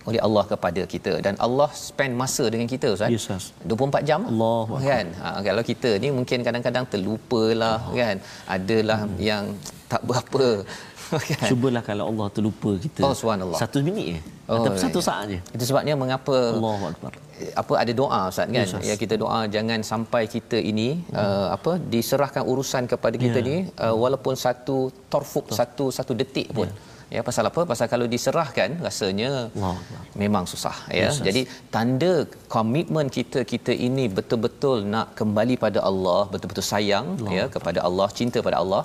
oleh 0.08 0.20
Allah 0.20 0.44
kepada 0.48 0.82
kita 0.84 1.12
dan 1.20 1.34
Allah 1.36 1.68
spend 1.76 2.16
masa 2.16 2.44
dengan 2.48 2.64
kita 2.64 2.88
Ustaz. 2.96 3.12
Ustaz. 3.12 3.44
24 3.64 4.00
jam. 4.02 4.20
lah. 4.32 4.64
Akbar. 4.64 4.80
kan. 4.82 5.06
Ha, 5.20 5.28
kalau 5.42 5.62
kita 5.62 5.90
ni 5.98 6.08
mungkin 6.10 6.38
kadang-kadang 6.40 6.84
terlupalah 6.88 7.78
kan. 7.92 8.16
Adalah 8.48 8.98
Hmm. 9.04 9.16
yang 9.20 9.44
tak 9.86 10.00
berapa 10.02 10.46
Kan? 11.10 11.50
Cubalah 11.50 11.82
kalau 11.82 12.04
Allah 12.06 12.30
terlupa 12.30 12.70
kita. 12.78 13.02
Oh, 13.02 13.10
subhanallah. 13.10 13.58
Satu 13.58 13.82
minit 13.82 14.14
je. 14.14 14.18
Oh, 14.46 14.62
Ataupun 14.62 14.78
ya, 14.78 14.82
satu 14.86 15.00
ya. 15.02 15.06
saat 15.10 15.24
je. 15.26 15.38
Itu 15.50 15.64
sebabnya 15.66 15.94
mengapa 15.98 16.36
Allahu 16.54 16.84
akbar. 16.86 17.12
apa 17.56 17.72
ada 17.82 17.92
doa 17.92 18.20
ustaz 18.28 18.46
kan 18.46 18.66
Ustaz. 18.68 18.84
ya 18.84 18.94
kita 18.94 19.14
doa 19.16 19.48
jangan 19.48 19.80
sampai 19.82 20.28
kita 20.28 20.60
ini 20.60 20.88
uh, 21.16 21.48
apa 21.50 21.80
diserahkan 21.82 22.44
urusan 22.44 22.84
kepada 22.84 23.16
kita 23.16 23.40
Ya. 23.40 23.48
ni 23.48 23.56
uh, 23.80 23.96
walaupun 23.96 24.36
satu 24.36 24.76
torfuk 25.08 25.48
satu 25.50 25.88
satu 25.88 26.12
detik 26.12 26.52
pun 26.52 26.68
ya 27.14 27.20
pasal 27.28 27.44
apa 27.50 27.60
pasal 27.70 27.86
kalau 27.92 28.06
diserahkan 28.14 28.70
rasanya 28.86 29.30
akbar. 29.66 30.02
memang 30.22 30.44
susah 30.52 30.76
ya 30.88 30.98
Ya, 31.00 31.08
Ustaz. 31.12 31.24
jadi 31.28 31.42
tanda 31.74 32.12
komitmen 32.54 33.06
kita 33.16 33.40
kita 33.52 33.72
ini 33.88 34.04
betul-betul 34.18 34.76
nak 34.94 35.08
kembali 35.20 35.54
pada 35.64 35.80
Allah 35.90 36.20
betul-betul 36.32 36.66
sayang 36.72 37.06
ya 37.38 37.46
kepada 37.56 37.80
Allah 37.88 38.08
cinta 38.18 38.40
pada 38.48 38.58
Allah 38.62 38.82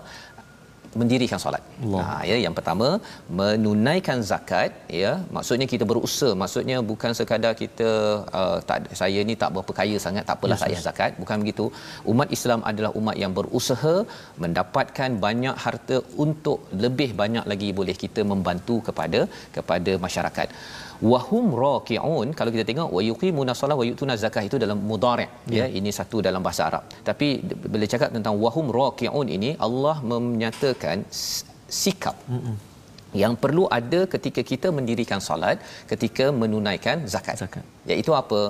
mendirikan 1.02 1.40
solat. 1.44 1.64
Allah. 1.86 2.04
Ha 2.08 2.16
ya 2.30 2.38
yang 2.46 2.56
pertama 2.58 2.88
menunaikan 3.40 4.20
zakat 4.32 4.72
ya 5.02 5.12
maksudnya 5.36 5.68
kita 5.74 5.86
berusaha 5.92 6.32
maksudnya 6.42 6.78
bukan 6.92 7.12
sekadar 7.20 7.54
kita 7.64 7.90
uh, 8.42 8.58
tak 8.70 8.88
saya 9.02 9.22
ni 9.30 9.36
tak 9.42 9.52
berapa 9.56 9.74
kaya 9.80 9.98
sangat 10.06 10.24
tak 10.30 10.38
apalah 10.38 10.58
tak 10.62 10.70
payah 10.72 10.84
zakat 10.88 11.12
bukan 11.24 11.38
begitu. 11.44 11.68
Umat 12.14 12.32
Islam 12.38 12.62
adalah 12.72 12.92
umat 13.02 13.18
yang 13.24 13.36
berusaha 13.40 13.96
mendapatkan 14.46 15.12
banyak 15.28 15.56
harta 15.66 16.00
untuk 16.26 16.60
lebih 16.86 17.10
banyak 17.22 17.46
lagi 17.54 17.70
boleh 17.82 17.98
kita 18.06 18.24
membantu 18.34 18.78
kepada 18.90 19.22
kepada 19.58 19.94
masyarakat. 20.08 20.50
Wahum 21.12 21.46
raki'un 21.64 22.28
kalau 22.38 22.52
kita 22.56 22.66
tengok 22.70 22.90
wa 22.96 23.02
yuqimuna 23.10 23.54
solah 23.62 23.78
wa 23.82 23.86
yu'tuna 23.90 24.16
zakah 24.24 24.44
itu 24.48 24.58
dalam 24.64 24.80
mudhari' 24.90 25.28
ya 25.58 25.66
ini 25.80 25.92
satu 26.00 26.20
dalam 26.28 26.42
bahasa 26.46 26.64
Arab. 26.70 26.84
Tapi 27.10 27.28
bila 27.74 27.86
cakap 27.94 28.10
tentang 28.16 28.36
wahum 28.44 28.70
raki'un 28.80 29.28
ini 29.38 29.52
Allah 29.68 29.96
menyatakan 30.12 31.04
sikap 31.82 32.16
yang 33.24 33.34
perlu 33.44 33.64
ada 33.80 34.00
ketika 34.14 34.42
kita 34.52 34.68
mendirikan 34.78 35.20
solat, 35.28 35.58
ketika 35.92 36.26
menunaikan 36.42 37.08
zakat. 37.14 37.36
Zakat. 37.44 37.64
Iaitu 37.88 38.12
apa? 38.22 38.42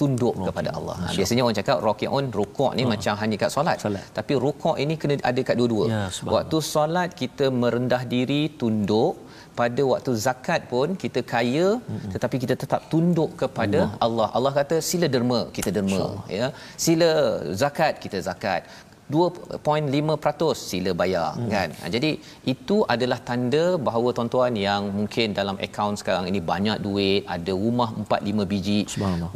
Tunduk 0.00 0.34
kepada 0.48 0.70
Allah. 0.78 0.96
Ha, 1.00 1.12
biasanya 1.18 1.42
orang 1.46 1.58
cakap 1.60 1.78
raki'un 1.88 2.26
rukuk 2.40 2.72
ni 2.78 2.84
macam 2.92 3.14
hanya 3.22 3.36
kat 3.42 3.50
solat. 3.56 3.76
Solat. 3.84 4.04
Tapi 4.18 4.32
rukuk 4.44 4.76
ini 4.84 4.94
kena 5.00 5.16
ada 5.30 5.40
kat 5.48 5.56
dua-dua. 5.60 5.84
Ya. 5.94 6.02
Waktu 6.34 6.56
solat 6.74 7.10
kita 7.22 7.48
merendah 7.62 8.02
diri, 8.14 8.42
tunduk. 8.62 9.14
Pada 9.60 9.82
waktu 9.92 10.10
zakat 10.24 10.60
pun 10.72 10.88
kita 11.02 11.20
kaya 11.32 11.66
mm-hmm. 11.76 12.10
tetapi 12.14 12.36
kita 12.42 12.54
tetap 12.62 12.80
tunduk 12.92 13.30
kepada 13.40 13.80
Allah. 13.80 14.06
Allah. 14.06 14.28
Allah 14.36 14.52
kata 14.58 14.76
sila 14.90 15.06
derma, 15.14 15.40
kita 15.56 15.70
derma 15.76 16.04
ya. 16.38 16.46
Sila 16.84 17.10
zakat, 17.62 17.94
kita 18.04 18.18
zakat. 18.28 18.62
2.5% 19.14 20.66
sila 20.68 20.92
bayar 21.00 21.28
hmm. 21.36 21.48
kan. 21.54 21.68
Ha, 21.80 21.84
jadi 21.94 22.10
itu 22.52 22.76
adalah 22.94 23.18
tanda 23.28 23.64
bahawa 23.88 24.10
tuan-tuan 24.16 24.54
yang 24.66 24.82
mungkin 24.98 25.36
dalam 25.40 25.56
akaun 25.66 25.96
sekarang 26.00 26.26
ini 26.30 26.42
banyak 26.52 26.78
duit, 26.86 27.22
ada 27.36 27.54
rumah 27.64 27.88
4 28.02 28.28
5 28.30 28.50
biji. 28.52 28.80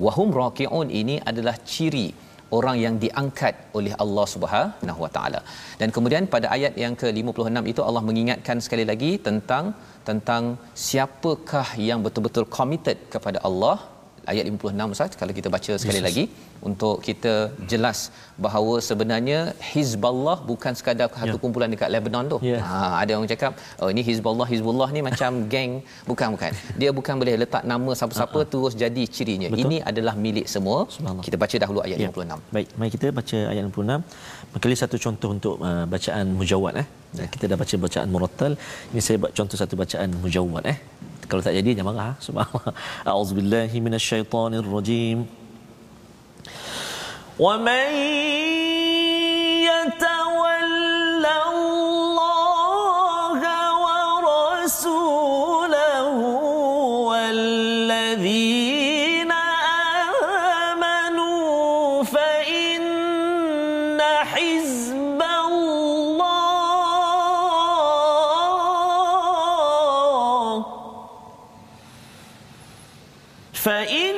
Wahum 0.07 0.31
rakiun 0.43 0.89
ini 1.01 1.17
adalah 1.31 1.57
ciri 1.73 2.09
orang 2.57 2.77
yang 2.85 2.95
diangkat 3.05 3.55
oleh 3.79 3.93
Allah 4.03 4.27
Subhanahu 4.35 5.01
Wa 5.05 5.11
Taala. 5.17 5.41
Dan 5.81 5.89
kemudian 5.97 6.25
pada 6.35 6.47
ayat 6.57 6.75
yang 6.85 6.95
ke-56 7.01 7.65
itu 7.73 7.81
Allah 7.89 8.03
mengingatkan 8.09 8.59
sekali 8.67 8.85
lagi 8.91 9.11
tentang 9.29 9.65
tentang 10.09 10.45
siapakah 10.87 11.69
yang 11.89 12.01
betul-betul 12.07 12.47
committed 12.59 12.99
kepada 13.15 13.41
Allah. 13.49 13.77
Ayat 14.25 14.45
56 14.49 14.95
Ustaz 14.95 15.13
kalau 15.21 15.33
kita 15.39 15.49
baca 15.57 15.73
sekali 15.83 15.99
Yes, 16.01 16.07
lagi 16.09 16.25
untuk 16.69 17.05
kita 17.07 17.33
jelas 17.73 17.99
bahawa 18.41 18.75
sebenarnya 18.89 19.39
Hizballah 19.71 20.39
bukan 20.51 20.73
sekadar 20.79 21.09
satu 21.13 21.37
Ya. 21.37 21.43
kumpulan 21.43 21.69
dekat 21.69 21.89
Lebanon 21.95 22.25
tu. 22.33 22.39
Ya. 22.41 22.59
Ha, 22.69 23.05
ada 23.05 23.11
orang 23.17 23.29
cakap 23.29 23.53
oh 23.81 23.89
ini 23.93 24.03
Hizballah 24.09 24.47
Hizbullah 24.53 24.89
ni 24.97 25.01
macam 25.09 25.31
geng 25.53 25.73
bukan 26.11 26.29
bukan. 26.35 26.51
Dia 26.81 26.91
bukan 26.99 27.15
boleh 27.21 27.35
letak 27.45 27.63
nama 27.73 27.91
siapa-siapa 27.93 28.39
terus 28.53 28.73
jadi 28.75 29.03
cirinya. 29.17 29.49
Betul. 29.53 29.63
Ini 29.65 29.77
adalah 29.91 30.15
milik 30.17 30.47
semua. 30.49 30.79
Kita 31.27 31.37
baca 31.37 31.57
dahulu 31.65 31.81
ayat 31.87 31.99
Ya. 32.01 32.09
56. 32.11 32.55
Baik, 32.57 32.69
mari 32.81 32.91
kita 32.97 33.07
baca 33.21 33.39
ayat 33.53 33.63
66. 33.69 34.53
Mengkali 34.55 34.77
satu 34.77 34.97
contoh 34.99 35.29
untuk 35.37 35.55
uh, 35.61 35.85
bacaan 35.87 36.27
mujawad 36.41 36.75
eh. 36.83 36.87
Ya. 37.15 37.27
Kita 37.35 37.45
dah 37.51 37.59
baca 37.61 37.75
bacaan 37.87 38.09
murattal. 38.15 38.53
Ini 38.91 39.01
saya 39.05 39.17
buat 39.23 39.33
contoh 39.39 39.57
satu 39.61 39.75
bacaan 39.77 40.09
mujawad 40.25 40.65
eh. 40.73 40.79
Kalau 41.29 41.43
tak 41.43 41.55
jadi 41.57 41.75
jangan 41.79 41.95
marah. 41.95 42.15
Subhanallah. 42.21 42.75
A'udzubillahi 43.09 43.81
minasyaitonirrajim. 43.81 45.27
Wa 47.41 47.59
man 47.59 47.91
yatawalla 49.69 51.35
Allah 51.51 53.43
wa 53.85 53.99
rasulahu 54.23 56.23
walladhi 57.11 58.75
حزب 64.35 64.94
فإن 73.65 74.17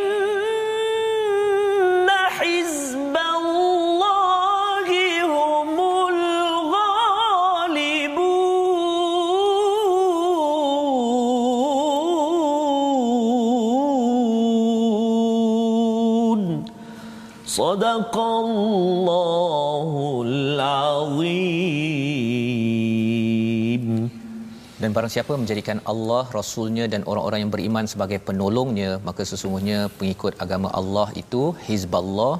حزب 2.39 3.17
الله 3.39 4.89
هم 5.25 5.79
الغالبون. 6.09 7.07
صدق 17.47 18.15
الله. 18.19 19.06
Barang 24.97 25.13
siapa 25.15 25.33
menjadikan 25.43 25.79
Allah, 25.93 26.25
Rasulnya 26.39 26.85
dan 26.93 27.03
orang-orang 27.11 27.41
yang 27.45 27.53
beriman 27.55 27.85
sebagai 27.93 28.19
penolongnya, 28.29 28.91
maka 29.09 29.23
sesungguhnya 29.31 29.79
pengikut 30.01 30.33
agama 30.45 30.69
Allah 30.81 31.09
itu 31.23 31.43
Hizballah 31.67 32.35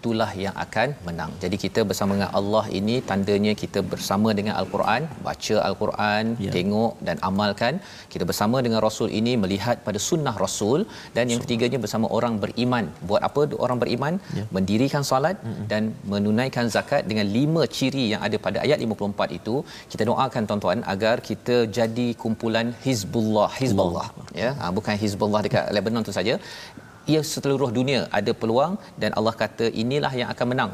itulah 0.00 0.30
yang 0.44 0.54
akan 0.64 0.88
menang. 1.06 1.30
Jadi 1.42 1.56
kita 1.64 1.80
bersama 1.88 2.10
dengan 2.16 2.32
Allah 2.38 2.64
ini 2.78 2.94
tandanya 3.10 3.52
kita 3.62 3.80
bersama 3.92 4.28
dengan 4.38 4.54
Al-Quran, 4.60 5.02
baca 5.26 5.56
Al-Quran, 5.68 6.24
Ya. 6.44 6.52
tengok 6.56 6.92
dan 7.06 7.16
amalkan. 7.28 7.74
Kita 8.12 8.24
bersama 8.30 8.56
dengan 8.66 8.80
Rasul 8.86 9.08
ini 9.20 9.32
melihat 9.42 9.76
pada 9.86 9.98
sunnah 10.08 10.34
Rasul 10.44 10.80
dan 11.16 11.24
yang 11.32 11.40
ketiganya 11.44 11.78
bersama 11.84 12.06
orang 12.18 12.34
beriman. 12.44 12.84
Buat 13.10 13.22
apa 13.28 13.42
orang 13.66 13.78
beriman? 13.82 14.14
Ya. 14.38 14.44
Mendirikan 14.56 15.04
solat 15.10 15.36
dan 15.72 15.82
menunaikan 16.12 16.66
zakat 16.76 17.04
dengan 17.10 17.26
lima 17.38 17.62
ciri 17.76 18.04
yang 18.12 18.22
ada 18.28 18.36
pada 18.46 18.58
ayat 18.66 18.80
54 18.88 19.38
itu. 19.40 19.56
Kita 19.92 20.02
doakan 20.10 20.42
tuan-tuan 20.50 20.80
agar 20.94 21.16
kita 21.30 21.58
jadi 21.78 22.08
kumpulan 22.22 22.68
Hizbullah, 22.86 23.50
Hizbullah 23.62 24.08
ya. 24.42 24.50
Ha, 24.60 24.72
bukan 24.78 24.94
Hizbullah 25.02 25.42
dekat 25.48 25.64
Lebanon 25.76 26.04
tu 26.08 26.14
saja. 26.20 26.36
Ia 27.12 27.20
seluruh 27.32 27.70
dunia 27.78 28.00
ada 28.18 28.32
peluang 28.40 28.72
dan 29.02 29.10
Allah 29.18 29.34
kata 29.42 29.66
inilah 29.82 30.12
yang 30.20 30.30
akan 30.34 30.48
menang. 30.52 30.72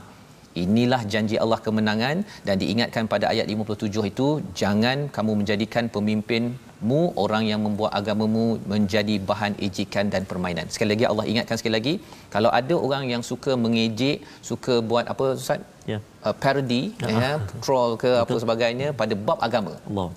Inilah 0.64 1.01
janji 1.12 1.37
Allah 1.45 1.59
kemenangan 1.64 2.16
dan 2.47 2.57
diingatkan 2.62 3.05
pada 3.12 3.27
ayat 3.33 3.47
57 3.55 4.11
itu 4.11 4.29
jangan 4.61 4.99
kamu 5.16 5.33
menjadikan 5.41 5.85
pemimpinmu 5.97 7.03
orang 7.24 7.45
yang 7.51 7.61
membuat 7.66 7.93
agamamu 8.01 8.47
menjadi 8.72 9.16
bahan 9.31 9.53
ejekan 9.66 10.09
dan 10.14 10.24
permainan. 10.31 10.66
Sekali 10.72 10.91
lagi 10.95 11.07
Allah 11.11 11.27
ingatkan 11.33 11.61
sekali 11.61 11.74
lagi 11.79 11.95
kalau 12.35 12.49
ada 12.61 12.74
orang 12.87 13.05
yang 13.12 13.22
suka 13.31 13.53
mengejek, 13.64 14.24
suka 14.51 14.77
buat 14.81 15.05
apa 15.14 15.27
Ustaz? 15.37 15.61
Ya. 15.93 16.01
Uh, 16.24 16.35
parody 16.45 16.83
ya, 17.05 17.37
troll 17.64 17.93
ke 18.05 18.11
apa 18.24 18.37
sebagainya 18.45 18.89
pada 19.03 19.14
bab 19.27 19.39
agama 19.49 19.74
Allah 19.91 20.09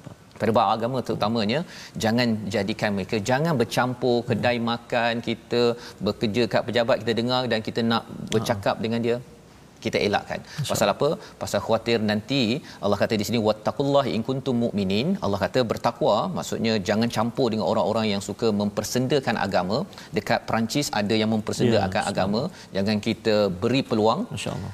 pada 0.41 0.51
bab 0.57 0.67
agama 0.75 0.97
terutamanya 1.07 1.59
jangan 2.03 2.29
jadikan 2.55 2.93
mereka 2.97 3.17
jangan 3.31 3.55
bercampur 3.61 4.15
kedai 4.29 4.57
makan 4.71 5.23
kita 5.29 5.63
bekerja 6.07 6.45
kat 6.53 6.63
pejabat 6.69 6.97
kita 7.03 7.15
dengar 7.21 7.41
dan 7.53 7.61
kita 7.67 7.83
nak 7.91 8.05
bercakap 8.35 8.77
dengan 8.85 9.01
dia 9.07 9.17
kita 9.85 9.97
elakkan. 10.07 10.39
Pasal 10.69 10.87
apa? 10.93 11.09
Pasal 11.41 11.59
khawatir 11.65 11.97
nanti 12.11 12.41
Allah 12.83 12.97
kata 13.01 13.15
di 13.21 13.25
sini 13.27 13.39
wattaqullahi 13.47 14.11
in 14.17 14.23
kuntum 14.29 14.55
mu'minin. 14.65 15.07
Allah 15.25 15.39
kata 15.45 15.61
bertakwa 15.71 16.15
maksudnya 16.37 16.73
jangan 16.89 17.11
campur 17.17 17.47
dengan 17.53 17.67
orang-orang 17.71 18.07
yang 18.13 18.23
suka 18.29 18.49
mempersendakan 18.61 19.37
agama. 19.47 19.77
Dekat 20.17 20.41
Perancis 20.49 20.89
ada 21.01 21.15
yang 21.21 21.31
mempersendakan 21.35 21.77
Ya, 21.79 22.01
agama. 22.11 22.41
Jangan 22.75 22.97
kita 23.05 23.35
beri 23.61 23.81
peluang 23.89 24.21
masya-Allah. 24.33 24.73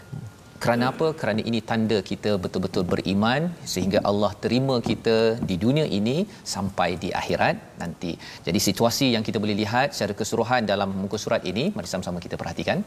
Kerana 0.65 0.85
apa? 0.91 1.07
Kerana 1.21 1.41
ini 1.49 1.59
tanda 1.69 1.97
kita 2.11 2.31
betul-betul 2.43 2.83
beriman 2.93 3.41
sehingga 3.73 3.99
Allah 4.09 4.31
terima 4.43 4.75
kita 4.89 5.17
di 5.49 5.55
dunia 5.65 5.85
ini 5.99 6.17
sampai 6.53 6.89
di 7.03 7.09
akhirat 7.21 7.55
nanti. 7.81 8.11
Jadi 8.47 8.59
situasi 8.67 9.07
yang 9.15 9.25
kita 9.27 9.37
boleh 9.43 9.57
lihat 9.61 9.93
secara 9.95 10.15
keseluruhan 10.19 10.63
dalam 10.71 10.89
muka 11.03 11.19
surat 11.25 11.43
ini, 11.51 11.65
mari 11.77 11.89
sama-sama 11.93 12.19
kita 12.25 12.37
perhatikan. 12.41 12.79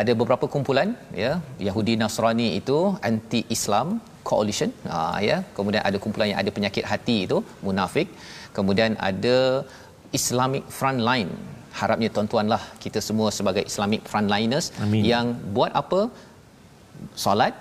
Ada 0.00 0.12
beberapa 0.20 0.46
kumpulan 0.54 0.88
ya, 1.24 1.32
Yahudi 1.66 1.94
Nasrani 2.00 2.48
itu 2.60 2.78
anti 3.10 3.42
Islam 3.56 3.88
coalition 4.28 4.70
uh, 4.96 5.18
ya 5.28 5.36
kemudian 5.56 5.82
ada 5.88 5.98
kumpulan 6.04 6.28
yang 6.32 6.40
ada 6.42 6.50
penyakit 6.56 6.84
hati 6.92 7.16
itu 7.26 7.38
munafik 7.66 8.08
kemudian 8.56 8.92
ada 9.10 9.36
Islamic 10.18 10.64
frontline 10.78 11.30
harapnya 11.80 12.08
tuan-tuanlah 12.14 12.62
kita 12.84 13.00
semua 13.08 13.28
sebagai 13.38 13.64
Islamic 13.70 14.02
frontliners 14.10 14.66
Amin. 14.84 15.02
yang 15.12 15.26
buat 15.56 15.72
apa 15.82 16.00
solat 17.24 17.54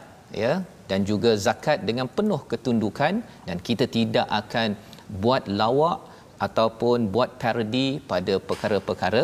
ya 0.43 0.53
dan 0.89 0.99
juga 1.09 1.31
zakat 1.45 1.77
dengan 1.89 2.07
penuh 2.17 2.41
ketundukan 2.51 3.13
dan 3.47 3.57
kita 3.67 3.85
tidak 3.97 4.27
akan 4.41 4.69
buat 5.23 5.45
lawak 5.61 5.97
ataupun 6.45 7.07
buat 7.13 7.29
parody 7.41 7.87
pada 8.11 8.33
perkara-perkara 8.49 9.23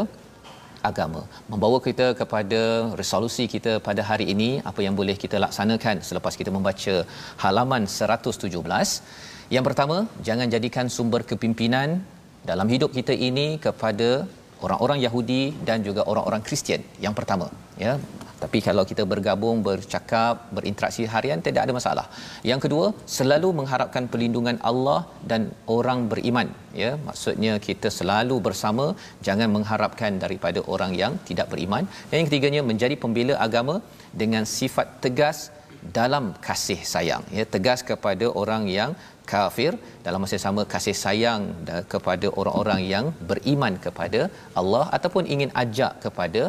agama. 0.90 1.22
Membawa 1.52 1.78
kita 1.88 2.08
kepada 2.20 2.62
resolusi 3.02 3.46
kita 3.56 3.72
pada 3.88 4.02
hari 4.10 4.26
ini 4.34 4.50
apa 4.70 4.80
yang 4.86 4.96
boleh 5.00 5.16
kita 5.24 5.38
laksanakan 5.46 5.96
selepas 6.10 6.34
kita 6.42 6.52
membaca 6.58 6.96
halaman 7.44 7.84
117 7.84 8.48
yang 9.56 9.66
pertama 9.68 9.98
jangan 10.28 10.48
jadikan 10.56 10.88
sumber 10.96 11.22
kepimpinan 11.30 11.90
dalam 12.50 12.68
hidup 12.74 12.92
kita 12.98 13.14
ini 13.28 13.48
kepada 13.66 14.10
orang-orang 14.66 15.00
Yahudi 15.06 15.44
dan 15.68 15.82
juga 15.88 16.02
orang-orang 16.12 16.42
Kristian. 16.48 16.82
Yang 17.06 17.14
pertama 17.20 17.48
ya 17.84 17.94
tapi 18.44 18.58
kalau 18.68 18.84
kita 18.90 19.04
bergabung 19.12 19.58
bercakap 19.68 20.48
berinteraksi 20.58 21.04
harian 21.14 21.40
tidak 21.48 21.62
ada 21.66 21.74
masalah. 21.80 22.06
Yang 22.50 22.60
kedua 22.66 22.86
selalu 23.18 23.50
mengharapkan 23.60 24.06
perlindungan 24.14 24.58
Allah 24.72 25.00
dan 25.32 25.44
orang 25.78 26.02
beriman 26.12 26.50
ya. 26.82 26.92
Maksudnya 27.08 27.54
kita 27.68 27.92
selalu 28.00 28.38
bersama 28.48 28.86
jangan 29.28 29.52
mengharapkan 29.56 30.14
daripada 30.24 30.62
orang 30.74 30.94
yang 31.04 31.16
tidak 31.30 31.50
beriman. 31.54 31.86
Dan 32.10 32.16
yang 32.20 32.28
ketiganya 32.32 32.64
menjadi 32.72 32.98
pembela 33.04 33.38
agama 33.48 33.78
dengan 34.22 34.46
sifat 34.58 34.88
tegas 35.06 35.40
dalam 36.00 36.26
kasih 36.48 36.80
sayang 36.94 37.24
ya. 37.38 37.46
Tegas 37.56 37.82
kepada 37.92 38.28
orang 38.42 38.64
yang 38.80 38.94
kafir 39.34 39.72
dalam 40.06 40.20
masa 40.24 40.34
yang 40.36 40.46
sama 40.48 40.62
kasih 40.74 40.96
sayang 41.04 41.42
da- 41.68 41.84
kepada 41.94 42.28
orang-orang 42.40 42.82
yang 42.94 43.06
beriman 43.30 43.74
kepada 43.86 44.22
Allah 44.62 44.84
ataupun 44.98 45.26
ingin 45.34 45.52
ajak 45.64 45.94
kepada 46.06 46.44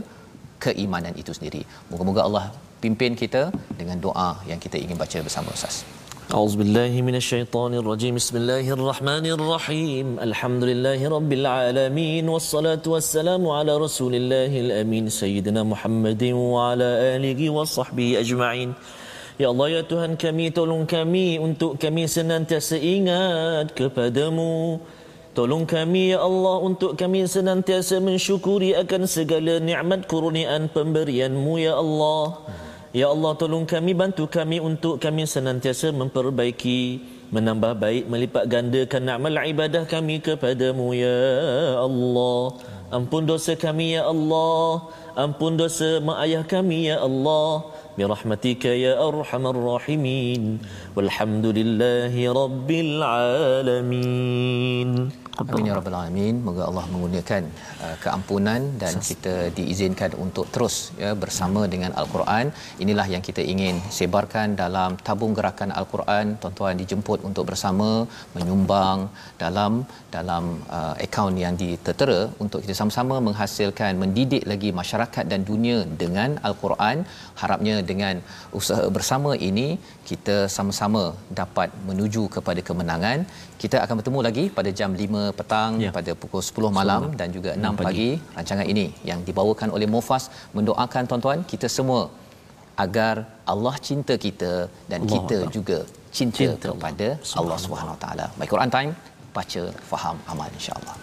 keimanan 0.66 1.14
itu 1.22 1.32
sendiri. 1.38 1.62
Moga-moga 1.92 2.22
Allah 2.28 2.46
pimpin 2.84 3.14
kita 3.22 3.54
dengan 3.80 3.98
doa 4.06 4.30
yang 4.50 4.60
kita 4.66 4.78
ingin 4.78 4.98
baca 5.04 5.20
bersama 5.28 5.50
Ustaz. 5.58 5.86
أعوذ 6.26 6.58
بالله 6.58 6.94
من 7.06 7.16
الشيطان 7.22 7.86
الرجيم 7.86 8.18
بسم 8.18 8.36
الله 8.42 8.66
الرحمن 8.74 9.26
الرحيم 9.38 10.06
الحمد 10.26 10.64
لله 10.64 11.00
رب 11.06 11.32
العالمين 11.34 12.26
والصلاة 12.26 12.82
والسلام 12.82 13.44
على 13.46 13.78
رسول 13.78 14.14
الله 14.18 14.50
الأمين 14.50 15.06
سيدنا 15.14 15.62
محمد 15.62 16.24
وعلى 16.34 16.90
آله 17.14 17.40
وصحبه 17.50 18.26
أجمعين 18.26 18.70
Ya 19.36 19.52
Allah 19.52 19.68
ya 19.68 19.82
Tuhan 19.84 20.16
kami 20.18 20.50
tolong 20.50 20.88
kami 20.88 21.38
untuk 21.38 21.76
kami 21.76 22.08
senantiasa 22.10 22.80
ingat 22.80 23.76
kepadamu 23.78 24.80
Tolong 25.31 25.63
kami 25.63 26.11
ya 26.11 26.27
Allah 26.27 26.59
untuk 26.59 26.99
kami 26.99 27.23
senantiasa 27.23 28.03
mensyukuri 28.03 28.75
akan 28.75 29.07
segala 29.07 29.63
nikmat 29.63 30.11
kurniaan 30.11 30.67
pemberianmu 30.67 31.55
ya 31.55 31.79
Allah. 31.79 32.51
Ya 32.91 33.07
Allah 33.07 33.39
tolong 33.39 33.63
kami 33.63 33.95
bantu 33.95 34.27
kami 34.27 34.59
untuk 34.59 34.99
kami 34.99 35.23
senantiasa 35.31 35.95
memperbaiki 35.95 36.99
menambah 37.31 37.79
baik 37.79 38.05
melipat 38.11 38.51
gandakan 38.51 39.07
amal 39.07 39.31
ibadah 39.31 39.87
kami 39.87 40.19
kepadamu 40.19 40.99
ya 40.99 41.23
Allah. 41.79 42.59
Ampun 42.91 43.23
dosa 43.23 43.55
kami 43.55 43.95
ya 43.95 44.11
Allah. 44.11 44.91
Ampun 45.15 45.55
dosa 45.55 46.03
mak 46.03 46.27
ayah 46.27 46.43
kami 46.43 46.91
ya 46.91 46.99
Allah 47.07 47.71
برحمتك 48.01 48.65
يا 48.65 49.09
أرحم 49.09 49.47
الراحمين 49.47 50.59
والحمد 50.97 51.47
لله 51.47 52.33
رب 52.43 52.71
العالمين. 52.87 54.89
Alamin 55.41 55.55
Amin 55.57 55.69
ya 55.71 55.75
rabbal 55.79 55.97
alamin. 55.99 56.35
Moga 56.47 56.63
Allah 56.71 56.85
mengurniakan 56.93 57.43
uh, 57.85 57.97
keampunan 58.03 58.61
dan 58.83 58.95
kita 59.09 59.35
diizinkan 59.59 60.11
untuk 60.25 60.47
terus 60.55 60.77
ya 61.03 61.11
bersama 61.23 61.61
dengan 61.75 61.93
al-Quran. 62.01 62.47
Inilah 62.85 63.07
yang 63.15 63.23
kita 63.29 63.43
ingin 63.53 63.77
sebarkan 63.99 64.57
dalam 64.63 65.01
tabung 65.07 65.33
gerakan 65.39 65.73
al-Quran. 65.81 66.37
Tuan-tuan 66.43 66.77
dijemput 66.83 67.21
untuk 67.29 67.45
bersama 67.51 67.89
menyumbang 68.37 69.09
dalam 69.43 69.73
dalam 70.17 70.45
uh, 70.79 70.95
akaun 71.07 71.37
yang 71.45 71.57
ditertera 71.63 72.21
untuk 72.45 72.61
kita 72.65 72.77
sama-sama 72.81 73.17
menghasilkan 73.29 73.97
mendidik 74.03 74.45
lagi 74.53 74.73
masyarakat 74.81 75.25
dan 75.33 75.41
dunia 75.51 75.79
dengan 76.03 76.37
al-Quran. 76.49 77.09
Harapnya 77.41 77.77
dengan 77.93 78.21
usaha 78.61 78.85
bersama 78.97 79.33
ini 79.51 79.69
kita 80.11 80.37
sama-sama 80.57 81.03
dapat 81.41 81.71
menuju 81.89 82.23
kepada 82.37 82.61
kemenangan. 82.69 83.19
Kita 83.63 83.77
akan 83.85 83.95
bertemu 84.01 84.21
lagi 84.27 84.45
pada 84.59 84.71
jam 84.79 84.91
5 85.03 85.30
petang 85.39 85.71
Ya. 85.85 85.91
pada 85.99 86.13
pukul 86.23 86.43
10 86.49 86.71
malam 86.79 87.03
dan 87.21 87.29
juga 87.37 87.51
6 87.57 87.75
pagi. 87.81 87.87
pagi 87.89 88.09
rancangan 88.37 88.67
ini 88.73 88.87
yang 89.11 89.21
dibawakan 89.29 89.69
oleh 89.77 89.89
Mufas 89.95 90.25
mendoakan 90.57 91.03
tuan-tuan 91.11 91.41
kita 91.53 91.69
semua 91.69 92.03
agar 92.85 93.15
Allah 93.53 93.75
cinta 93.89 94.15
kita 94.27 94.53
dan 94.91 95.01
Allah 95.05 95.13
kita 95.15 95.37
Allah. 95.45 95.53
juga 95.57 95.79
cinta, 96.17 96.37
Cinta 96.41 96.69
kepada 96.73 97.09
Allah. 97.21 97.39
Allah 97.41 97.59
Subhanahu 97.65 97.95
Wa 97.97 98.01
Taala. 98.05 98.27
My 98.41 98.47
Quran 98.53 98.71
Time 98.77 98.91
baca 99.37 99.63
faham 99.91 100.17
amal 100.27 100.49
insya-Allah. 100.59 100.97